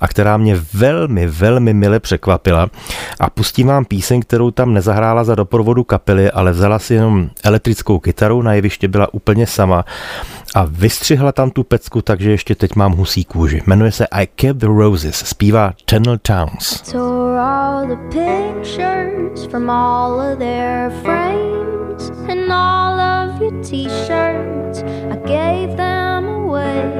a 0.00 0.08
která 0.08 0.36
mě 0.36 0.56
velmi, 0.74 1.26
velmi 1.26 1.74
mile 1.74 2.00
překvapila. 2.00 2.68
A 3.20 3.30
pustím 3.30 3.66
vám 3.66 3.84
píseň, 3.84 4.20
kterou 4.20 4.50
tam 4.50 4.74
nezahrála 4.74 5.24
za 5.24 5.34
doprovodu 5.34 5.84
kapely, 5.84 6.30
ale 6.30 6.52
vzala 6.52 6.78
si 6.78 6.94
jenom 6.94 7.30
elektrickou 7.44 7.98
kytaru, 7.98 8.42
na 8.42 8.54
jeviště 8.54 8.88
byla 8.88 9.14
úplně 9.14 9.46
sama 9.46 9.84
a 10.54 10.66
vystřihla 10.70 11.32
tam 11.32 11.50
tu 11.50 11.64
pecku, 11.64 12.02
takže 12.02 12.30
ještě 12.30 12.54
teď 12.54 12.76
mám 12.76 12.92
husí 12.92 13.24
kůži. 13.24 13.62
Jmenuje 13.66 13.92
se 13.92 14.06
I 14.06 14.26
Kept 14.26 14.60
the 14.60 14.66
Roses, 14.66 15.16
zpívá 15.16 15.72
Channel 15.90 16.18
Towns. 16.18 16.94
All 17.40 17.86
the 17.86 17.96
pictures 18.18 19.46
from 19.50 19.70
all 19.70 20.20
of 20.20 20.38
their 20.38 20.90
frames 21.02 22.10
and 22.28 22.52
all 22.52 23.00
of 23.00 23.40
your 23.40 23.62
t-shirts. 23.62 24.82
I 25.12 25.16
gave 25.26 25.76
them 25.76 26.26
away. 26.26 26.92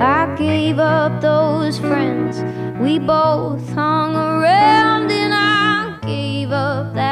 I 0.00 0.26
gave 0.38 0.78
up 0.78 1.20
those 1.20 1.78
friends. 1.80 2.44
We 2.80 2.98
both 2.98 3.74
hung 3.74 4.16
around 4.16 5.10
and 5.10 5.34
I 5.34 5.98
gave 6.06 6.52
up 6.52 6.94
that 6.94 7.05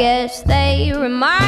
guess 0.00 0.40
they 0.44 0.94
remind 0.96 1.39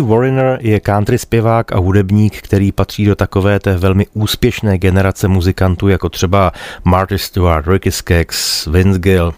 Steve 0.00 0.14
Wariner 0.14 0.58
je 0.60 0.80
country 0.80 1.18
zpěvák 1.18 1.72
a 1.72 1.78
hudebník, 1.78 2.42
který 2.42 2.72
patří 2.72 3.04
do 3.04 3.14
takové 3.14 3.60
té 3.60 3.76
velmi 3.76 4.06
úspěšné 4.12 4.78
generace 4.78 5.28
muzikantů, 5.28 5.88
jako 5.88 6.08
třeba 6.08 6.52
Marty 6.84 7.18
Stewart, 7.18 7.66
Ricky 7.66 7.92
Skaggs, 7.92 8.66
Vince 8.66 8.98
Gill. 8.98 9.34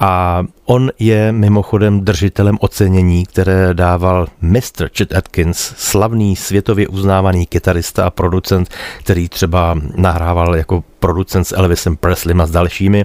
A 0.00 0.42
On 0.68 0.90
je 0.98 1.32
mimochodem 1.32 2.00
držitelem 2.00 2.58
ocenění, 2.60 3.26
které 3.26 3.74
dával 3.74 4.26
Mr. 4.40 4.88
Chet 4.98 5.16
Atkins, 5.16 5.72
slavný 5.76 6.36
světově 6.36 6.88
uznávaný 6.88 7.46
kytarista 7.46 8.06
a 8.06 8.10
producent, 8.10 8.68
který 8.98 9.28
třeba 9.28 9.78
nahrával 9.96 10.56
jako 10.56 10.84
producent 10.98 11.46
s 11.46 11.56
Elvisem 11.56 11.96
Presleym 11.96 12.40
a 12.40 12.46
s 12.46 12.50
dalšími, 12.50 13.04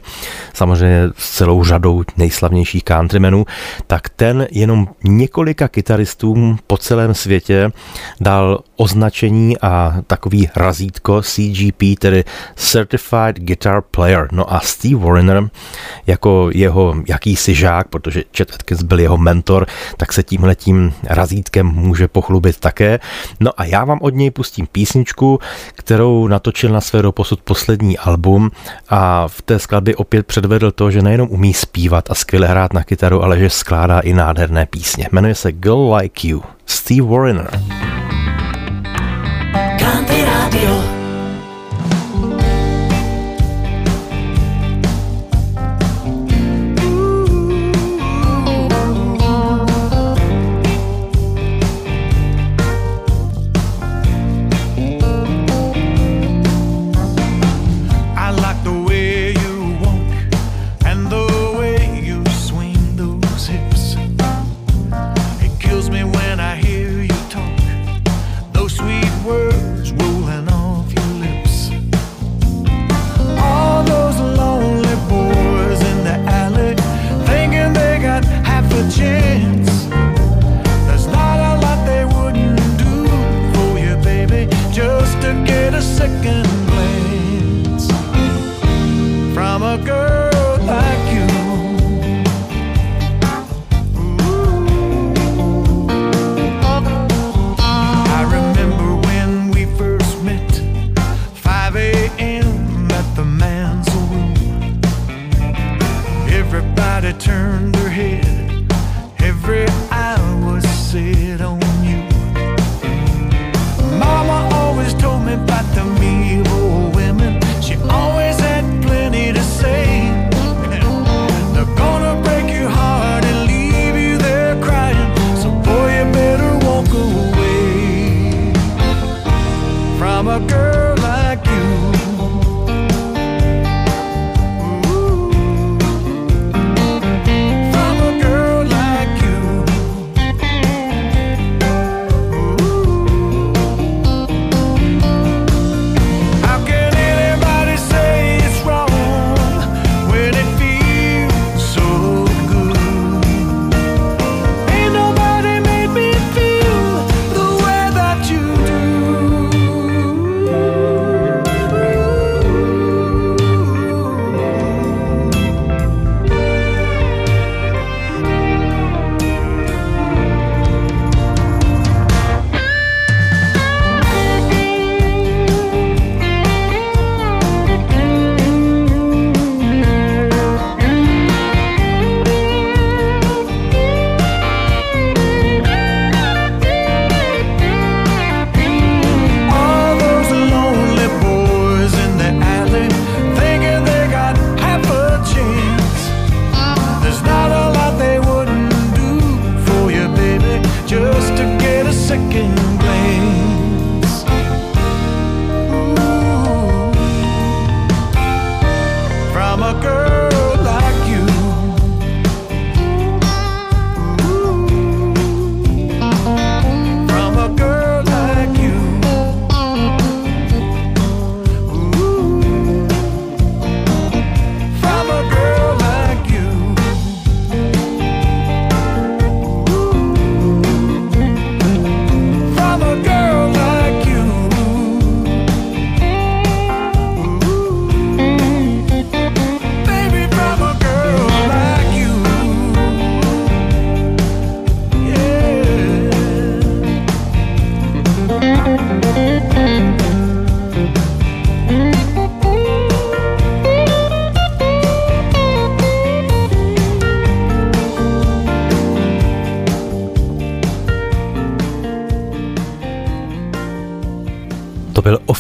samozřejmě 0.54 1.10
s 1.18 1.38
celou 1.38 1.64
řadou 1.64 2.04
nejslavnějších 2.18 2.84
countrymenů, 2.84 3.46
tak 3.88 4.10
ten 4.10 4.48
jenom 4.52 4.88
několika 5.04 5.68
kytaristům 5.68 6.60
po 6.68 6.78
celém 6.78 7.14
světě 7.14 7.72
dal 8.22 8.60
označení 8.76 9.58
a 9.62 9.96
takový 10.08 10.50
razítko 10.56 11.22
CGP, 11.22 12.00
tedy 12.00 12.24
Certified 12.56 13.40
Guitar 13.40 13.82
Player. 13.82 14.28
No 14.32 14.54
a 14.54 14.60
Steve 14.60 15.06
Wariner 15.06 15.50
jako 16.08 16.50
jeho 16.54 16.96
jakýsi 17.08 17.51
žák, 17.56 17.88
protože 17.88 18.24
Chet 18.38 18.54
Atkins 18.54 18.84
byl 18.84 19.00
jeho 19.00 19.18
mentor, 19.18 19.66
tak 19.98 20.14
se 20.14 20.24
tímhle 20.24 20.56
tím 20.56 20.94
razítkem 21.04 21.68
může 21.68 22.08
pochlubit 22.08 22.60
také. 22.60 23.00
No 23.40 23.52
a 23.58 23.66
já 23.66 23.86
vám 23.86 24.00
od 24.02 24.16
něj 24.16 24.32
pustím 24.32 24.68
písničku, 24.68 25.40
kterou 25.74 26.28
natočil 26.28 26.70
na 26.70 26.82
své 26.82 27.02
doposud 27.02 27.42
poslední 27.42 27.98
album 27.98 28.52
a 28.90 29.28
v 29.28 29.42
té 29.42 29.60
skladbě 29.60 29.96
opět 29.96 30.28
předvedl 30.28 30.72
to, 30.72 30.92
že 30.92 31.02
nejenom 31.02 31.28
umí 31.32 31.54
zpívat 31.54 32.12
a 32.12 32.16
skvěle 32.16 32.48
hrát 32.48 32.74
na 32.74 32.84
kytaru, 32.84 33.24
ale 33.24 33.40
že 33.40 33.50
skládá 33.50 34.00
i 34.00 34.14
nádherné 34.14 34.66
písně. 34.66 35.08
Jmenuje 35.12 35.36
se 35.36 35.52
Girl 35.52 35.96
Like 35.96 36.28
You, 36.28 36.44
Steve 36.66 37.08
Wariner. 37.08 37.50
Country 39.80 40.26
Radio. 40.26 41.01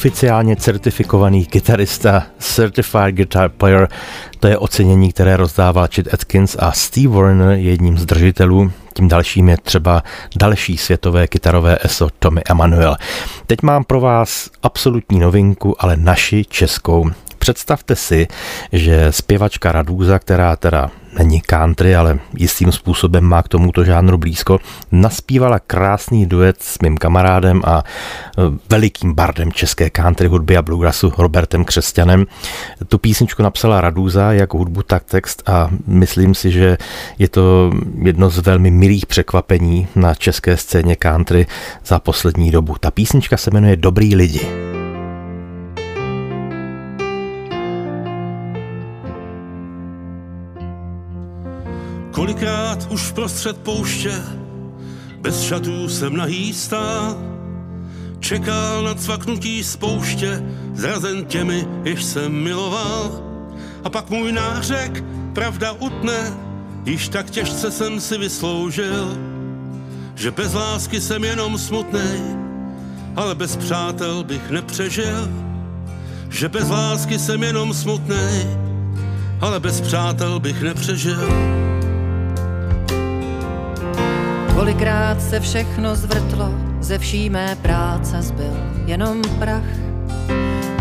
Oficiálně 0.01 0.55
certifikovaný 0.55 1.45
kytarista, 1.45 2.23
Certified 2.39 3.15
Guitar 3.15 3.49
Player. 3.49 3.87
To 4.39 4.47
je 4.47 4.57
ocenění, 4.57 5.11
které 5.11 5.37
rozdával 5.37 5.87
Chet 5.95 6.13
Atkins 6.13 6.55
a 6.59 6.71
Steve 6.71 7.15
Wariner 7.15 7.49
je 7.49 7.69
jedním 7.69 7.97
z 7.97 8.05
držitelů. 8.05 8.71
Tím 8.93 9.07
dalším 9.07 9.49
je 9.49 9.57
třeba 9.57 10.03
další 10.35 10.77
světové 10.77 11.27
kytarové 11.27 11.77
eso 11.81 12.09
Tommy 12.19 12.41
Emanuel. 12.49 12.95
Teď 13.47 13.61
mám 13.61 13.83
pro 13.83 13.99
vás 13.99 14.49
absolutní 14.63 15.19
novinku, 15.19 15.83
ale 15.83 15.97
naši 15.97 16.45
českou. 16.45 17.11
Představte 17.39 17.95
si, 17.95 18.27
že 18.71 19.07
zpěvačka 19.11 19.71
Radúza, 19.71 20.19
která 20.19 20.55
teda 20.55 20.91
není 21.17 21.41
country, 21.41 21.95
ale 21.95 22.19
jistým 22.37 22.71
způsobem 22.71 23.23
má 23.23 23.43
k 23.43 23.47
tomuto 23.47 23.83
žánru 23.83 24.17
blízko, 24.17 24.59
naspívala 24.91 25.59
krásný 25.59 26.25
duet 26.25 26.63
s 26.63 26.79
mým 26.79 26.97
kamarádem 26.97 27.61
a 27.65 27.83
e, 27.83 28.41
velikým 28.69 29.13
bardem 29.13 29.51
české 29.51 29.89
country 29.89 30.27
hudby 30.27 30.57
a 30.57 30.61
bluegrassu 30.61 31.13
Robertem 31.17 31.65
Křesťanem. 31.65 32.25
Tu 32.87 32.97
písničku 32.97 33.43
napsala 33.43 33.81
Raduza, 33.81 34.31
jak 34.31 34.53
hudbu, 34.53 34.83
tak 34.83 35.03
text 35.03 35.49
a 35.49 35.69
myslím 35.87 36.35
si, 36.35 36.51
že 36.51 36.77
je 37.19 37.29
to 37.29 37.71
jedno 38.01 38.29
z 38.29 38.37
velmi 38.37 38.71
milých 38.71 39.05
překvapení 39.05 39.87
na 39.95 40.15
české 40.15 40.57
scéně 40.57 40.95
country 40.95 41.47
za 41.85 41.99
poslední 41.99 42.51
dobu. 42.51 42.75
Ta 42.79 42.91
písnička 42.91 43.37
se 43.37 43.51
jmenuje 43.51 43.75
Dobrý 43.75 44.15
lidi. 44.15 44.70
Kolikrát 52.21 52.87
už 52.91 53.11
prostřed 53.11 53.57
pouště 53.57 54.21
bez 55.21 55.41
šatů 55.41 55.89
jsem 55.89 56.17
nahý 56.17 56.53
stál, 56.53 57.17
čekal 58.19 58.83
na 58.83 58.95
cvaknutí 58.95 59.63
spouště, 59.63 60.43
zrazen 60.73 61.25
těmi, 61.25 61.67
jež 61.83 62.03
jsem 62.03 62.31
miloval. 62.31 63.23
A 63.83 63.89
pak 63.89 64.09
můj 64.09 64.31
nářek, 64.31 65.03
pravda 65.33 65.71
utne, 65.71 66.33
již 66.85 67.07
tak 67.09 67.29
těžce 67.29 67.71
jsem 67.71 67.99
si 67.99 68.17
vysloužil, 68.17 69.17
že 70.15 70.31
bez 70.31 70.53
lásky 70.53 71.01
jsem 71.01 71.23
jenom 71.23 71.57
smutnej, 71.57 72.21
ale 73.15 73.35
bez 73.35 73.55
přátel 73.55 74.23
bych 74.23 74.49
nepřežil. 74.49 75.29
Že 76.29 76.49
bez 76.49 76.69
lásky 76.69 77.19
jsem 77.19 77.43
jenom 77.43 77.73
smutnej, 77.73 78.47
ale 79.39 79.59
bez 79.59 79.81
přátel 79.81 80.39
bych 80.39 80.61
nepřežil. 80.61 81.60
Kolikrát 84.61 85.21
se 85.21 85.39
všechno 85.39 85.95
zvrtlo, 85.95 86.49
ze 86.79 86.97
vší 86.97 87.29
mé 87.29 87.55
práce 87.61 88.21
zbyl 88.21 88.53
jenom 88.85 89.21
prach. 89.39 89.73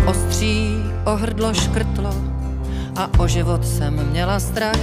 Ostří 0.07 0.77
ohrdlo 1.05 1.55
škrtlo 1.55 2.15
a 2.97 3.09
o 3.19 3.29
život 3.29 3.67
jsem 3.67 4.11
měla 4.11 4.41
strach. 4.41 4.81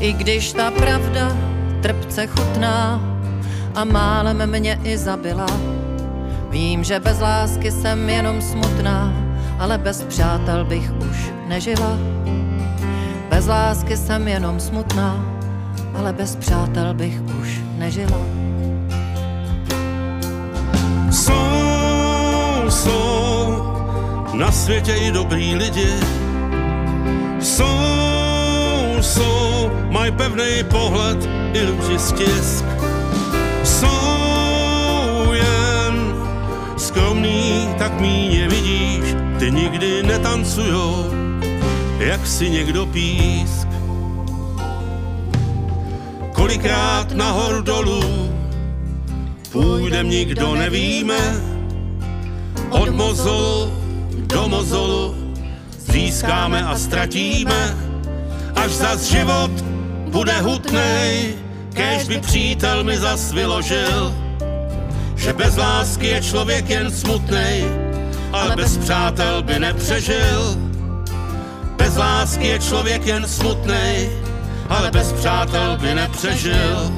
I 0.00 0.12
když 0.12 0.52
ta 0.52 0.70
pravda 0.70 1.36
trpce 1.82 2.26
chutná 2.26 3.00
a 3.74 3.84
málem 3.84 4.50
mě 4.50 4.80
i 4.84 4.98
zabila. 4.98 5.46
Vím, 6.50 6.84
že 6.84 7.00
bez 7.00 7.20
lásky 7.20 7.70
jsem 7.70 8.08
jenom 8.08 8.42
smutná, 8.42 9.12
ale 9.58 9.78
bez 9.78 10.02
přátel 10.02 10.64
bych 10.64 10.92
už 11.10 11.32
nežila. 11.46 11.98
Bez 13.30 13.46
lásky 13.46 13.96
jsem 13.96 14.28
jenom 14.28 14.60
smutná, 14.60 15.24
ale 15.94 16.12
bez 16.12 16.36
přátel 16.36 16.94
bych 16.94 17.20
už 17.40 17.67
nežila. 17.78 18.18
Jsou, 21.10 22.70
jsou 22.70 23.62
na 24.34 24.52
světě 24.52 24.92
i 24.92 25.12
dobrý 25.12 25.54
lidi. 25.54 25.92
Jsou, 27.40 27.66
jsou, 29.00 29.70
mají 29.90 30.12
pevný 30.12 30.64
pohled 30.70 31.28
i 31.52 31.64
růži 31.64 31.98
stisk. 31.98 32.64
Jsou 33.64 35.32
jen 35.32 36.14
skromný, 36.76 37.68
tak 37.78 38.00
míně 38.00 38.48
vidíš, 38.48 39.14
ty 39.38 39.50
nikdy 39.50 40.02
netancujou, 40.02 41.04
jak 41.98 42.26
si 42.26 42.50
někdo 42.50 42.86
písk 42.86 43.67
kolikrát 46.38 47.12
nahoru 47.12 47.62
dolů, 47.62 48.32
půjdem 49.52 50.10
nikdo 50.10 50.54
nevíme, 50.54 51.18
od 52.70 52.88
mozolu 52.94 53.72
do 54.10 54.48
mozolu 54.48 55.14
získáme 55.78 56.62
a 56.62 56.78
ztratíme, 56.78 57.76
až 58.54 58.70
zas 58.70 59.02
život 59.02 59.50
bude 60.14 60.40
hutnej, 60.40 61.34
kež 61.74 62.08
by 62.08 62.20
přítel 62.20 62.84
mi 62.84 62.98
zas 62.98 63.32
vyložil, 63.32 64.14
že 65.16 65.32
bez 65.32 65.56
lásky 65.56 66.06
je 66.06 66.22
člověk 66.22 66.70
jen 66.70 66.90
smutnej, 66.90 67.64
ale 68.32 68.56
bez 68.56 68.76
přátel 68.76 69.42
by 69.42 69.58
nepřežil. 69.58 70.56
Bez 71.76 71.96
lásky 71.96 72.46
je 72.46 72.58
člověk 72.58 73.06
jen 73.06 73.28
smutnej, 73.28 74.27
ale 74.68 74.90
bez 74.90 75.12
přátel 75.12 75.78
by 75.80 75.94
nepřežil. 75.94 76.92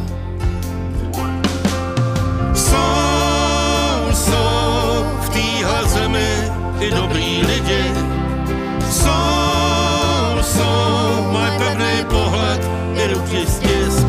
Jsou, 2.54 4.12
jsou 4.12 5.06
v 5.20 5.28
téhle 5.28 5.84
zemi 5.88 6.50
i 6.80 6.90
dobrý 6.90 7.42
lidi. 7.42 7.84
Jsou, 8.90 10.42
jsou, 10.42 11.28
mají 11.32 11.58
pevný 11.58 12.04
pohled 12.08 12.70
i 12.94 13.06
ruky 13.06 13.46
stisk. 13.46 14.06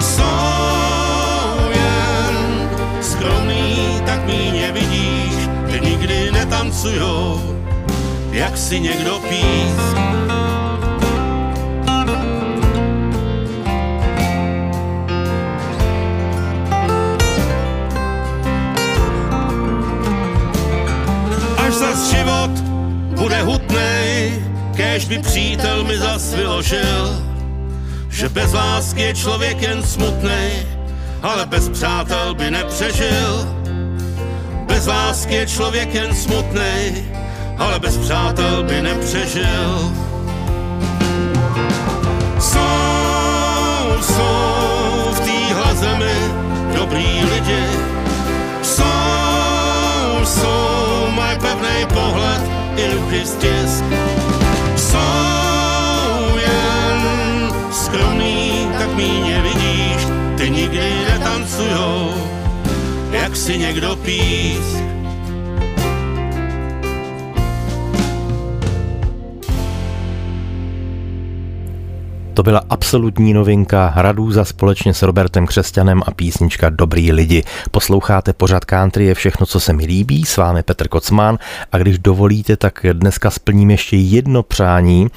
Jsou 0.00 1.70
jen 1.70 2.70
skromný, 3.00 4.00
tak 4.06 4.26
míně 4.26 4.72
vidíš, 4.72 5.34
ty 5.70 5.80
nikdy 5.80 6.32
netancujou, 6.32 7.40
jak 8.32 8.58
si 8.58 8.80
někdo 8.80 9.18
písk. 9.28 10.39
Zas 22.00 22.16
život 22.16 22.50
bude 23.16 23.42
hutnej, 23.42 24.32
kež 24.76 25.04
by 25.04 25.18
přítel 25.18 25.84
mi 25.84 25.98
zas 25.98 26.34
vyložil, 26.34 27.20
že 28.08 28.28
bez 28.28 28.52
lásky 28.52 29.00
je 29.00 29.14
člověk 29.14 29.62
jen 29.62 29.82
smutnej, 29.82 30.66
ale 31.22 31.46
bez 31.46 31.68
přátel 31.68 32.34
by 32.34 32.50
nepřežil. 32.50 33.48
Bez 34.66 34.86
lásky 34.86 35.34
je 35.34 35.46
člověk 35.46 35.94
jen 35.94 36.14
smutnej, 36.14 37.04
ale 37.58 37.78
bez 37.78 37.96
přátel 37.96 38.62
by 38.62 38.82
nepřežil. 38.82 39.92
Jsou, 42.38 42.60
jsou 44.00 45.12
v 45.12 45.20
téhle 45.20 45.74
zemi 45.74 46.16
dobrý 46.74 47.24
lidi, 47.24 47.64
jsou, 48.62 50.24
jsou 50.24 50.89
mají 51.20 51.38
pevný 51.38 51.86
pohled 51.94 52.42
i 52.76 52.94
ruchy 52.94 53.20
stisk. 53.26 53.84
Jsou 54.76 56.36
jen 56.36 57.52
skromný, 57.72 58.68
tak 58.78 58.94
míně 58.96 59.42
vidíš, 59.42 60.06
ty 60.36 60.50
nikdy 60.50 60.92
netancujou, 61.12 62.14
jak 63.12 63.36
si 63.36 63.58
někdo 63.58 63.96
písk. 63.96 64.99
To 72.40 72.44
byla 72.44 72.62
absolutní 72.70 73.34
novinka 73.34 73.92
Radůza 73.96 74.44
společně 74.44 74.94
s 74.94 75.02
Robertem 75.02 75.46
Křesťanem 75.46 76.02
a 76.06 76.10
písnička 76.10 76.70
Dobrý 76.70 77.12
lidi. 77.12 77.44
Posloucháte 77.70 78.32
pořad 78.32 78.64
country 78.64 79.04
je 79.04 79.14
všechno, 79.14 79.46
co 79.46 79.60
se 79.60 79.72
mi 79.72 79.86
líbí. 79.86 80.24
S 80.24 80.36
vámi 80.36 80.62
Petr 80.62 80.88
Kocmán 80.88 81.38
a 81.72 81.78
když 81.78 81.98
dovolíte, 81.98 82.56
tak 82.56 82.86
dneska 82.92 83.30
splním 83.30 83.70
ještě 83.70 83.96
jedno 83.96 84.42
přání, 84.42 85.08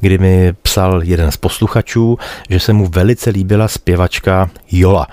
kdy 0.00 0.18
mi 0.18 0.52
psal 0.62 1.02
jeden 1.02 1.30
z 1.30 1.36
posluchačů, 1.36 2.18
že 2.50 2.60
se 2.60 2.72
mu 2.72 2.86
velice 2.86 3.30
líbila 3.30 3.68
zpěvačka 3.68 4.50
Jola. 4.70 5.06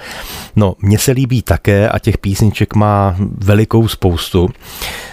No, 0.56 0.76
mně 0.80 0.98
se 0.98 1.12
líbí 1.12 1.42
také 1.42 1.90
a 1.90 2.00
těch 2.00 2.18
písniček 2.18 2.76
má 2.76 3.16
velikou 3.38 3.88
spoustu 3.88 4.50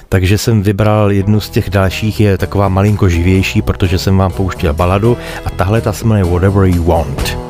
takže 0.08 0.38
jsem 0.38 0.62
vybral 0.62 1.12
jednu 1.12 1.40
z 1.40 1.50
těch 1.50 1.70
dalších, 1.70 2.20
je 2.20 2.38
taková 2.38 2.68
malinko 2.68 3.08
živější, 3.08 3.62
protože 3.62 3.98
jsem 3.98 4.16
vám 4.16 4.32
pouštěl 4.32 4.74
baladu 4.74 5.16
a 5.44 5.50
tahle 5.50 5.80
ta 5.80 5.92
se 5.92 6.04
jmenuje 6.04 6.24
Whatever 6.24 6.64
You 6.64 6.84
Want. 6.84 7.47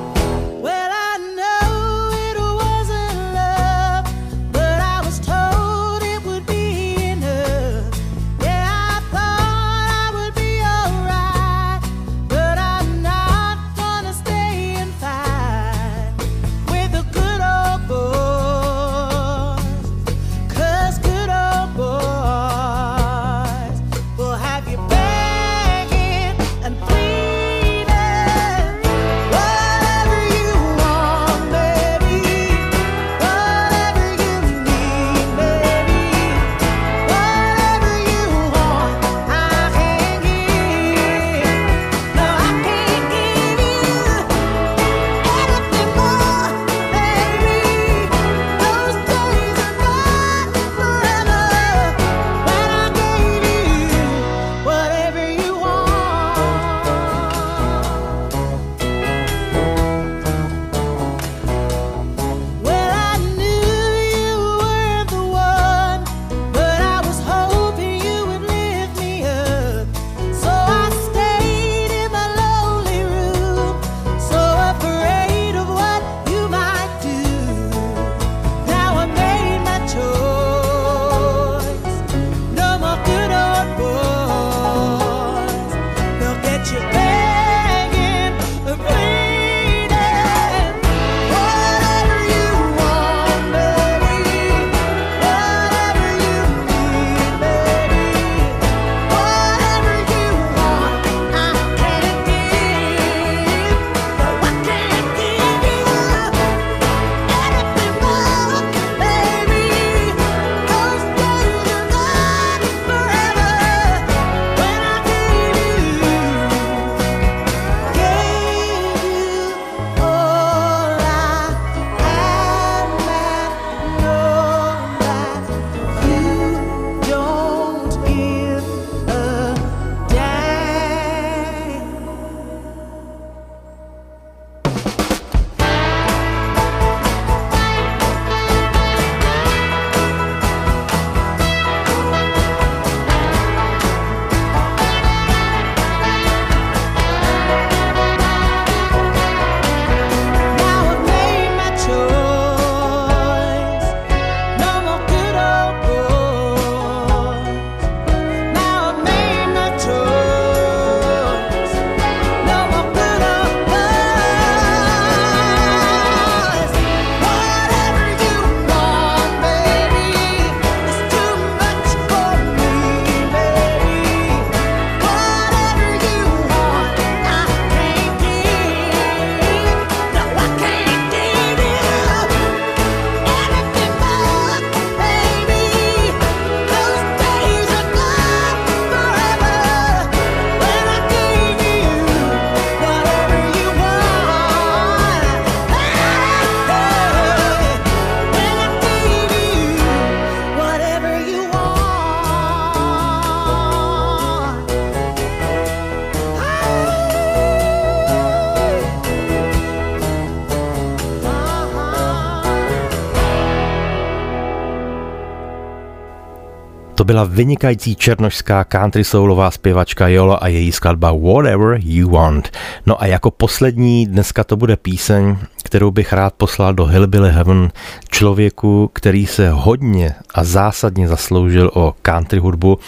Byla 217.09 217.25
vynikající 217.25 217.97
černošská 217.97 218.65
country 218.65 219.05
soulová 219.05 219.51
zpěvačka 219.51 220.09
Jolo 220.09 220.45
a 220.45 220.49
její 220.49 220.73
skladba 220.73 221.13
Whatever 221.13 221.81
You 221.83 222.11
Want. 222.11 222.51
No 222.87 223.03
a 223.03 223.07
jako 223.07 223.31
poslední 223.31 224.07
dneska 224.07 224.45
to 224.45 224.57
bude 224.57 224.77
píseň, 224.77 225.37
kterou 225.65 225.91
bych 225.91 226.13
rád 226.13 226.35
poslal 226.35 226.75
do 226.75 226.85
Hillbilly 226.85 227.33
Heaven 227.33 227.71
člověku, 228.11 228.91
který 228.93 229.27
se 229.27 229.51
hodně 229.51 230.15
a 230.35 230.45
zásadně 230.45 231.09
zasloužil 231.09 231.71
o 231.75 231.95
country 232.03 232.39
hudbu. 232.39 232.79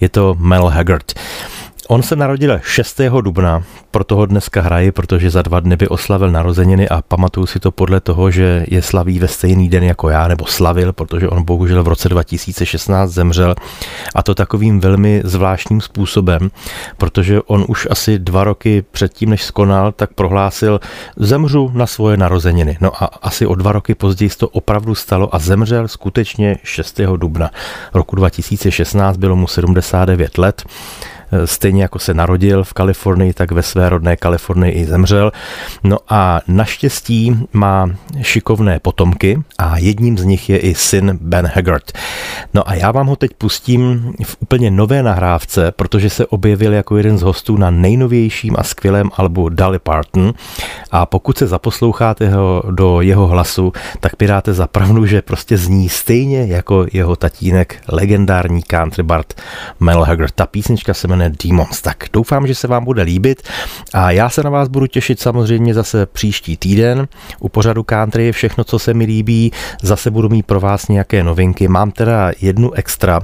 Je 0.00 0.08
to 0.08 0.34
Mel 0.38 0.66
Haggard. 0.68 1.12
On 1.90 2.02
se 2.02 2.16
narodil 2.16 2.60
6. 2.62 3.00
dubna, 3.20 3.62
proto 3.90 4.16
ho 4.16 4.26
dneska 4.26 4.60
hraji, 4.60 4.92
protože 4.92 5.30
za 5.30 5.42
dva 5.42 5.60
dny 5.60 5.76
by 5.76 5.88
oslavil 5.88 6.30
narozeniny 6.30 6.88
a 6.88 7.02
pamatuju 7.02 7.46
si 7.46 7.60
to 7.60 7.70
podle 7.70 8.00
toho, 8.00 8.30
že 8.30 8.64
je 8.68 8.82
slaví 8.82 9.18
ve 9.18 9.28
stejný 9.28 9.68
den 9.68 9.84
jako 9.84 10.08
já, 10.08 10.28
nebo 10.28 10.46
slavil, 10.46 10.92
protože 10.92 11.28
on 11.28 11.44
bohužel 11.44 11.82
v 11.82 11.88
roce 11.88 12.08
2016 12.08 13.10
zemřel 13.10 13.54
a 14.14 14.22
to 14.22 14.34
takovým 14.34 14.80
velmi 14.80 15.22
zvláštním 15.24 15.80
způsobem, 15.80 16.50
protože 16.96 17.40
on 17.42 17.64
už 17.68 17.88
asi 17.90 18.18
dva 18.18 18.44
roky 18.44 18.84
předtím, 18.90 19.30
než 19.30 19.44
skonal, 19.44 19.92
tak 19.92 20.12
prohlásil, 20.14 20.80
zemřu 21.16 21.70
na 21.74 21.86
svoje 21.86 22.16
narozeniny. 22.16 22.76
No 22.80 23.02
a 23.02 23.06
asi 23.22 23.46
o 23.46 23.54
dva 23.54 23.72
roky 23.72 23.94
později 23.94 24.30
to 24.30 24.48
opravdu 24.48 24.94
stalo 24.94 25.34
a 25.34 25.38
zemřel 25.38 25.88
skutečně 25.88 26.56
6. 26.62 27.00
dubna 27.16 27.50
roku 27.94 28.16
2016, 28.16 29.16
bylo 29.16 29.36
mu 29.36 29.46
79 29.46 30.38
let. 30.38 30.64
Eh, 31.32 31.46
stejně 31.46 31.82
jako 31.82 31.98
se 31.98 32.14
narodil 32.14 32.64
v 32.64 32.72
Kalifornii, 32.72 33.32
tak 33.32 33.52
ve 33.52 33.62
své 33.62 33.88
rodné 33.88 34.16
Kalifornii 34.16 34.72
i 34.72 34.84
zemřel. 34.84 35.32
No 35.84 35.98
a 36.08 36.40
naštěstí 36.48 37.46
má 37.52 37.90
šikovné 38.22 38.78
potomky 38.78 39.42
a 39.58 39.78
jedním 39.78 40.18
z 40.18 40.24
nich 40.24 40.50
je 40.50 40.58
i 40.58 40.74
syn 40.74 41.18
Ben 41.20 41.50
Haggard. 41.54 41.92
No 42.54 42.68
a 42.68 42.74
já 42.74 42.90
vám 42.90 43.06
ho 43.06 43.16
teď 43.16 43.30
pustím 43.38 44.12
v 44.24 44.36
úplně 44.40 44.70
nové 44.70 45.02
nahrávce, 45.02 45.72
protože 45.72 46.10
se 46.10 46.26
objevil 46.26 46.72
jako 46.72 46.96
jeden 46.96 47.18
z 47.18 47.22
hostů 47.22 47.56
na 47.56 47.70
nejnovějším 47.70 48.54
a 48.58 48.62
skvělém 48.62 49.10
albu 49.16 49.48
Dolly 49.48 49.78
Parton 49.78 50.34
a 50.90 51.06
pokud 51.06 51.38
se 51.38 51.46
zaposloucháte 51.46 52.28
ho 52.28 52.62
do 52.70 53.00
jeho 53.00 53.26
hlasu, 53.26 53.72
tak 54.00 54.16
piráte 54.16 54.52
za 54.52 54.66
pravdu, 54.66 55.06
že 55.06 55.22
prostě 55.22 55.56
zní 55.56 55.88
stejně 55.88 56.46
jako 56.46 56.86
jeho 56.92 57.16
tatínek, 57.16 57.76
legendární 57.88 58.62
country 58.62 59.02
bard 59.02 59.40
Mel 59.80 60.04
Haggard. 60.04 60.34
Ta 60.34 60.46
písnička 60.46 60.94
se 60.94 61.08
jmenuje 61.08 61.17
Demons. 61.44 61.82
Tak 61.82 62.04
doufám, 62.12 62.46
že 62.46 62.54
se 62.54 62.68
vám 62.68 62.84
bude 62.84 63.02
líbit 63.02 63.42
a 63.94 64.10
já 64.10 64.28
se 64.28 64.42
na 64.42 64.50
vás 64.50 64.68
budu 64.68 64.86
těšit 64.86 65.20
samozřejmě 65.20 65.74
zase 65.74 66.06
příští 66.06 66.56
týden. 66.56 67.08
U 67.40 67.48
pořadu 67.48 67.82
country 67.82 68.26
je 68.26 68.32
všechno, 68.32 68.64
co 68.64 68.78
se 68.78 68.94
mi 68.94 69.04
líbí. 69.04 69.52
Zase 69.82 70.10
budu 70.10 70.28
mít 70.28 70.46
pro 70.46 70.60
vás 70.60 70.88
nějaké 70.88 71.22
novinky. 71.22 71.68
Mám 71.68 71.90
teda 71.90 72.30
jednu 72.40 72.72
extra. 72.72 73.20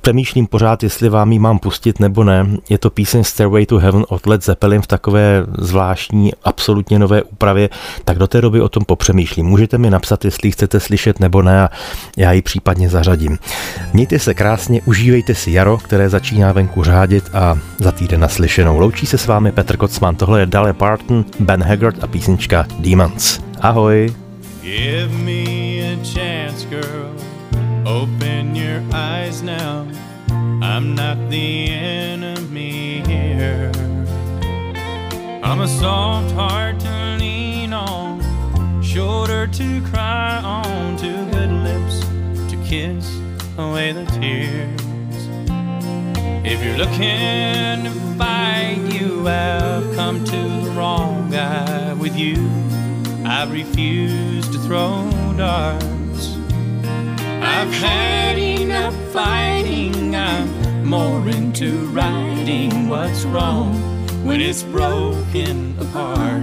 Přemýšlím 0.00 0.46
pořád, 0.46 0.82
jestli 0.82 1.08
vám 1.08 1.32
ji 1.32 1.38
mám 1.38 1.58
pustit 1.58 2.00
nebo 2.00 2.24
ne. 2.24 2.46
Je 2.68 2.78
to 2.78 2.90
píseň 2.90 3.24
Stairway 3.24 3.66
to 3.66 3.78
Heaven 3.78 4.04
od 4.08 4.26
Led 4.26 4.44
Zeppelin 4.44 4.82
v 4.82 4.86
takové 4.86 5.46
zvláštní, 5.58 6.32
absolutně 6.44 6.98
nové 6.98 7.22
úpravě. 7.22 7.68
Tak 8.04 8.18
do 8.18 8.26
té 8.26 8.40
doby 8.40 8.60
o 8.60 8.68
tom 8.68 8.84
popřemýšlím. 8.84 9.46
Můžete 9.46 9.78
mi 9.78 9.90
napsat, 9.90 10.24
jestli 10.24 10.50
chcete 10.50 10.80
slyšet 10.80 11.20
nebo 11.20 11.42
ne 11.42 11.62
a 11.62 11.68
já 12.16 12.32
ji 12.32 12.42
případně 12.42 12.88
zařadím. 12.88 13.38
Mějte 13.92 14.18
se 14.18 14.34
krásně, 14.34 14.80
užívejte 14.84 15.34
si 15.34 15.50
jaro, 15.50 15.78
které 15.78 16.08
začíná 16.08 16.52
venku 16.52 16.69
řádit 16.78 17.30
a 17.32 17.58
za 17.78 17.92
týden 17.92 18.20
naslyšenou. 18.20 18.78
Loučí 18.78 19.06
se 19.06 19.18
s 19.18 19.26
vámi 19.26 19.52
Petr 19.52 19.76
Kocman, 19.76 20.16
tohle 20.16 20.40
je 20.40 20.46
Dale 20.46 20.72
Parton, 20.72 21.24
Ben 21.40 21.62
Haggard 21.62 22.04
a 22.04 22.06
písnička 22.06 22.66
Demons. 22.78 23.40
Ahoj! 23.60 24.14
Give 24.62 25.08
me 25.08 25.80
a 25.80 25.96
chance, 26.04 26.66
girl. 26.70 27.10
Open 27.84 28.54
your 28.54 28.82
eyes 28.92 29.42
now. 29.42 29.86
I'm 30.62 30.94
not 30.94 31.18
the 31.30 31.70
enemy 31.70 33.02
here. 33.06 33.72
I'm 35.42 35.60
a 35.60 35.68
soft 35.68 36.30
heart 36.34 36.78
to 36.80 37.16
lean 37.18 37.72
on, 37.72 38.20
shoulder 38.82 39.46
to 39.46 39.80
cry 39.90 40.40
on, 40.44 40.96
two 40.96 41.24
good 41.32 41.50
lips 41.50 42.00
to 42.50 42.56
kiss 42.64 43.10
away 43.58 43.92
the 43.92 44.04
tears. 44.20 44.89
If 46.42 46.64
you're 46.64 46.78
looking 46.78 47.84
to 47.84 47.90
fight, 48.16 48.78
you 48.98 49.26
have 49.26 49.94
come 49.94 50.24
to 50.24 50.36
the 50.36 50.70
wrong 50.74 51.30
guy. 51.30 51.92
With 51.92 52.16
you, 52.16 52.36
I 53.26 53.46
refuse 53.50 54.48
to 54.48 54.58
throw 54.60 55.10
darts. 55.36 56.36
I've 57.42 57.70
had 57.74 58.38
enough 58.38 58.94
fighting. 59.12 60.16
I'm 60.16 60.82
more 60.82 61.28
into 61.28 61.86
righting 61.88 62.88
what's 62.88 63.24
wrong 63.26 63.74
when 64.24 64.40
it's 64.40 64.62
broken 64.62 65.76
apart. 65.78 66.40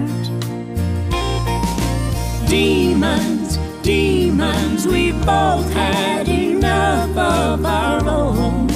Demons, 2.48 3.58
demons, 3.82 4.86
we've 4.86 5.18
both 5.26 5.74
had 5.74 6.28
enough 6.30 7.18
of 7.18 7.66
our 7.66 8.08
own. 8.08 8.67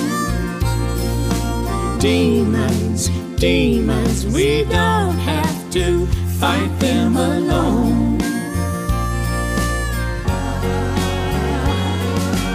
Demons, 2.02 3.10
demons, 3.36 4.26
we 4.26 4.64
don't 4.64 5.20
have 5.20 5.70
to 5.70 6.08
fight 6.40 6.72
them 6.80 7.16
alone. 7.16 8.20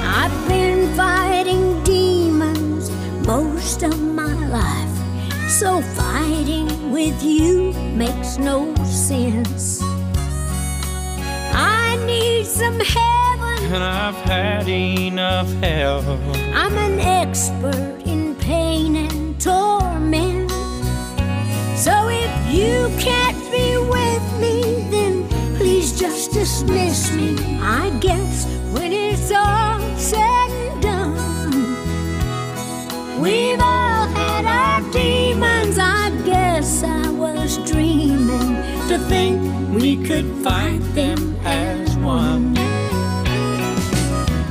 I've 0.03 0.49
been 0.49 0.93
fighting 0.97 1.81
demons 1.85 2.91
most 3.25 3.85
of 3.85 4.03
my 4.03 4.35
life, 4.49 5.49
so 5.49 5.81
fighting 5.81 6.91
with 6.91 7.23
you 7.23 7.73
makes 7.95 8.39
no 8.39 8.75
sense. 8.85 9.81
I 11.53 11.97
need 12.05 12.47
some 12.47 12.81
heaven, 12.81 13.73
And 13.73 13.85
I've 13.85 14.17
had 14.25 14.69
enough 14.69 15.49
hell. 15.63 16.03
I'm 16.53 16.77
an 16.77 16.99
expert 16.99 18.03
in 18.05 18.35
pain 18.35 18.97
and 18.97 19.26
torment. 19.39 20.51
So 21.77 22.09
if 22.09 22.33
you 22.53 22.89
can't 22.99 23.39
be 23.51 23.77
with 23.77 24.41
me, 24.41 24.89
then 24.91 25.29
please 25.57 25.99
just 25.99 26.33
dismiss 26.33 27.13
me. 27.13 27.37
I 27.61 27.91
guess 28.01 28.47
when 28.73 28.93
it's 28.93 29.31
all 29.31 29.81
said 29.97 30.51
and 30.51 30.83
done, 30.83 31.51
we've 33.21 33.61
all 33.61 34.07
had 34.09 34.45
our 34.47 34.81
demons. 34.93 35.79
I 35.79 36.11
guess 36.25 36.83
I 36.83 37.11
was 37.11 37.59
dreaming 37.71 38.57
to 38.89 38.99
think 39.09 39.41
we 39.75 39.97
could 39.97 40.27
fight 40.43 40.81
them 40.95 41.37
as 41.45 41.97
one. 41.99 42.55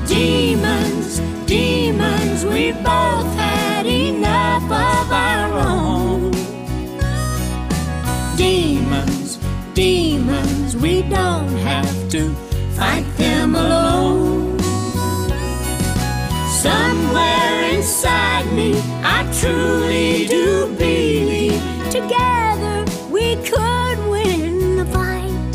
Demons, 0.06 1.20
demons, 1.48 2.46
we 2.46 2.72
both 2.72 3.35
to 12.16 12.34
fight 12.80 13.06
them 13.18 13.56
alone. 13.56 14.58
Somewhere 16.48 17.56
inside 17.76 18.48
me, 18.54 18.70
I 19.04 19.20
truly 19.42 20.26
do 20.26 20.74
believe 20.78 21.62
together 21.98 22.86
we 23.16 23.36
could 23.52 23.98
win 24.14 24.78
the 24.78 24.86
fight. 24.96 25.54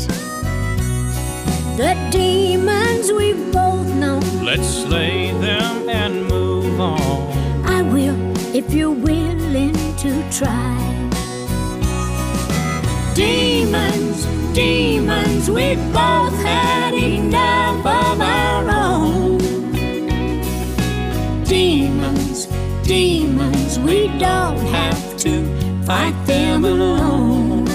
The 1.81 1.93
demons 2.11 3.11
we've 3.11 3.51
both 3.51 3.87
known. 3.95 4.45
Let's 4.45 4.69
slay 4.83 5.31
them 5.47 5.89
and 5.89 6.27
move 6.27 6.79
on. 6.79 7.01
I 7.65 7.81
will 7.81 8.19
if 8.55 8.71
you're 8.71 8.99
willing 9.09 9.79
to 10.03 10.11
try. 10.29 10.77
Demons, 13.15 14.27
demons, 14.53 15.49
we 15.49 15.75
both 15.93 16.35
had 16.43 16.93
enough 16.93 17.85
of 17.85 18.21
our 18.21 18.69
own. 18.69 19.37
Demons, 21.45 22.47
demons, 22.83 23.79
we 23.79 24.07
don't 24.17 24.57
have 24.67 25.17
to 25.17 25.45
fight 25.85 26.15
them 26.25 26.65
alone. 26.65 27.65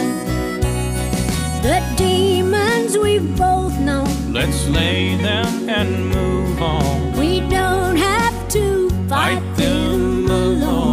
The 1.63 1.83
demons 1.97 2.99
we've 2.99 3.37
both 3.37 3.79
known, 3.79 4.33
let's 4.33 4.69
lay 4.69 5.17
them 5.17 5.69
and 5.69 6.09
move 6.11 6.61
on. 6.61 7.13
We 7.13 7.41
don't 7.41 7.97
have 7.97 8.49
to 8.51 8.91
fight, 9.09 9.41
fight 9.41 9.57
them 9.57 10.31
alone. 10.31 10.86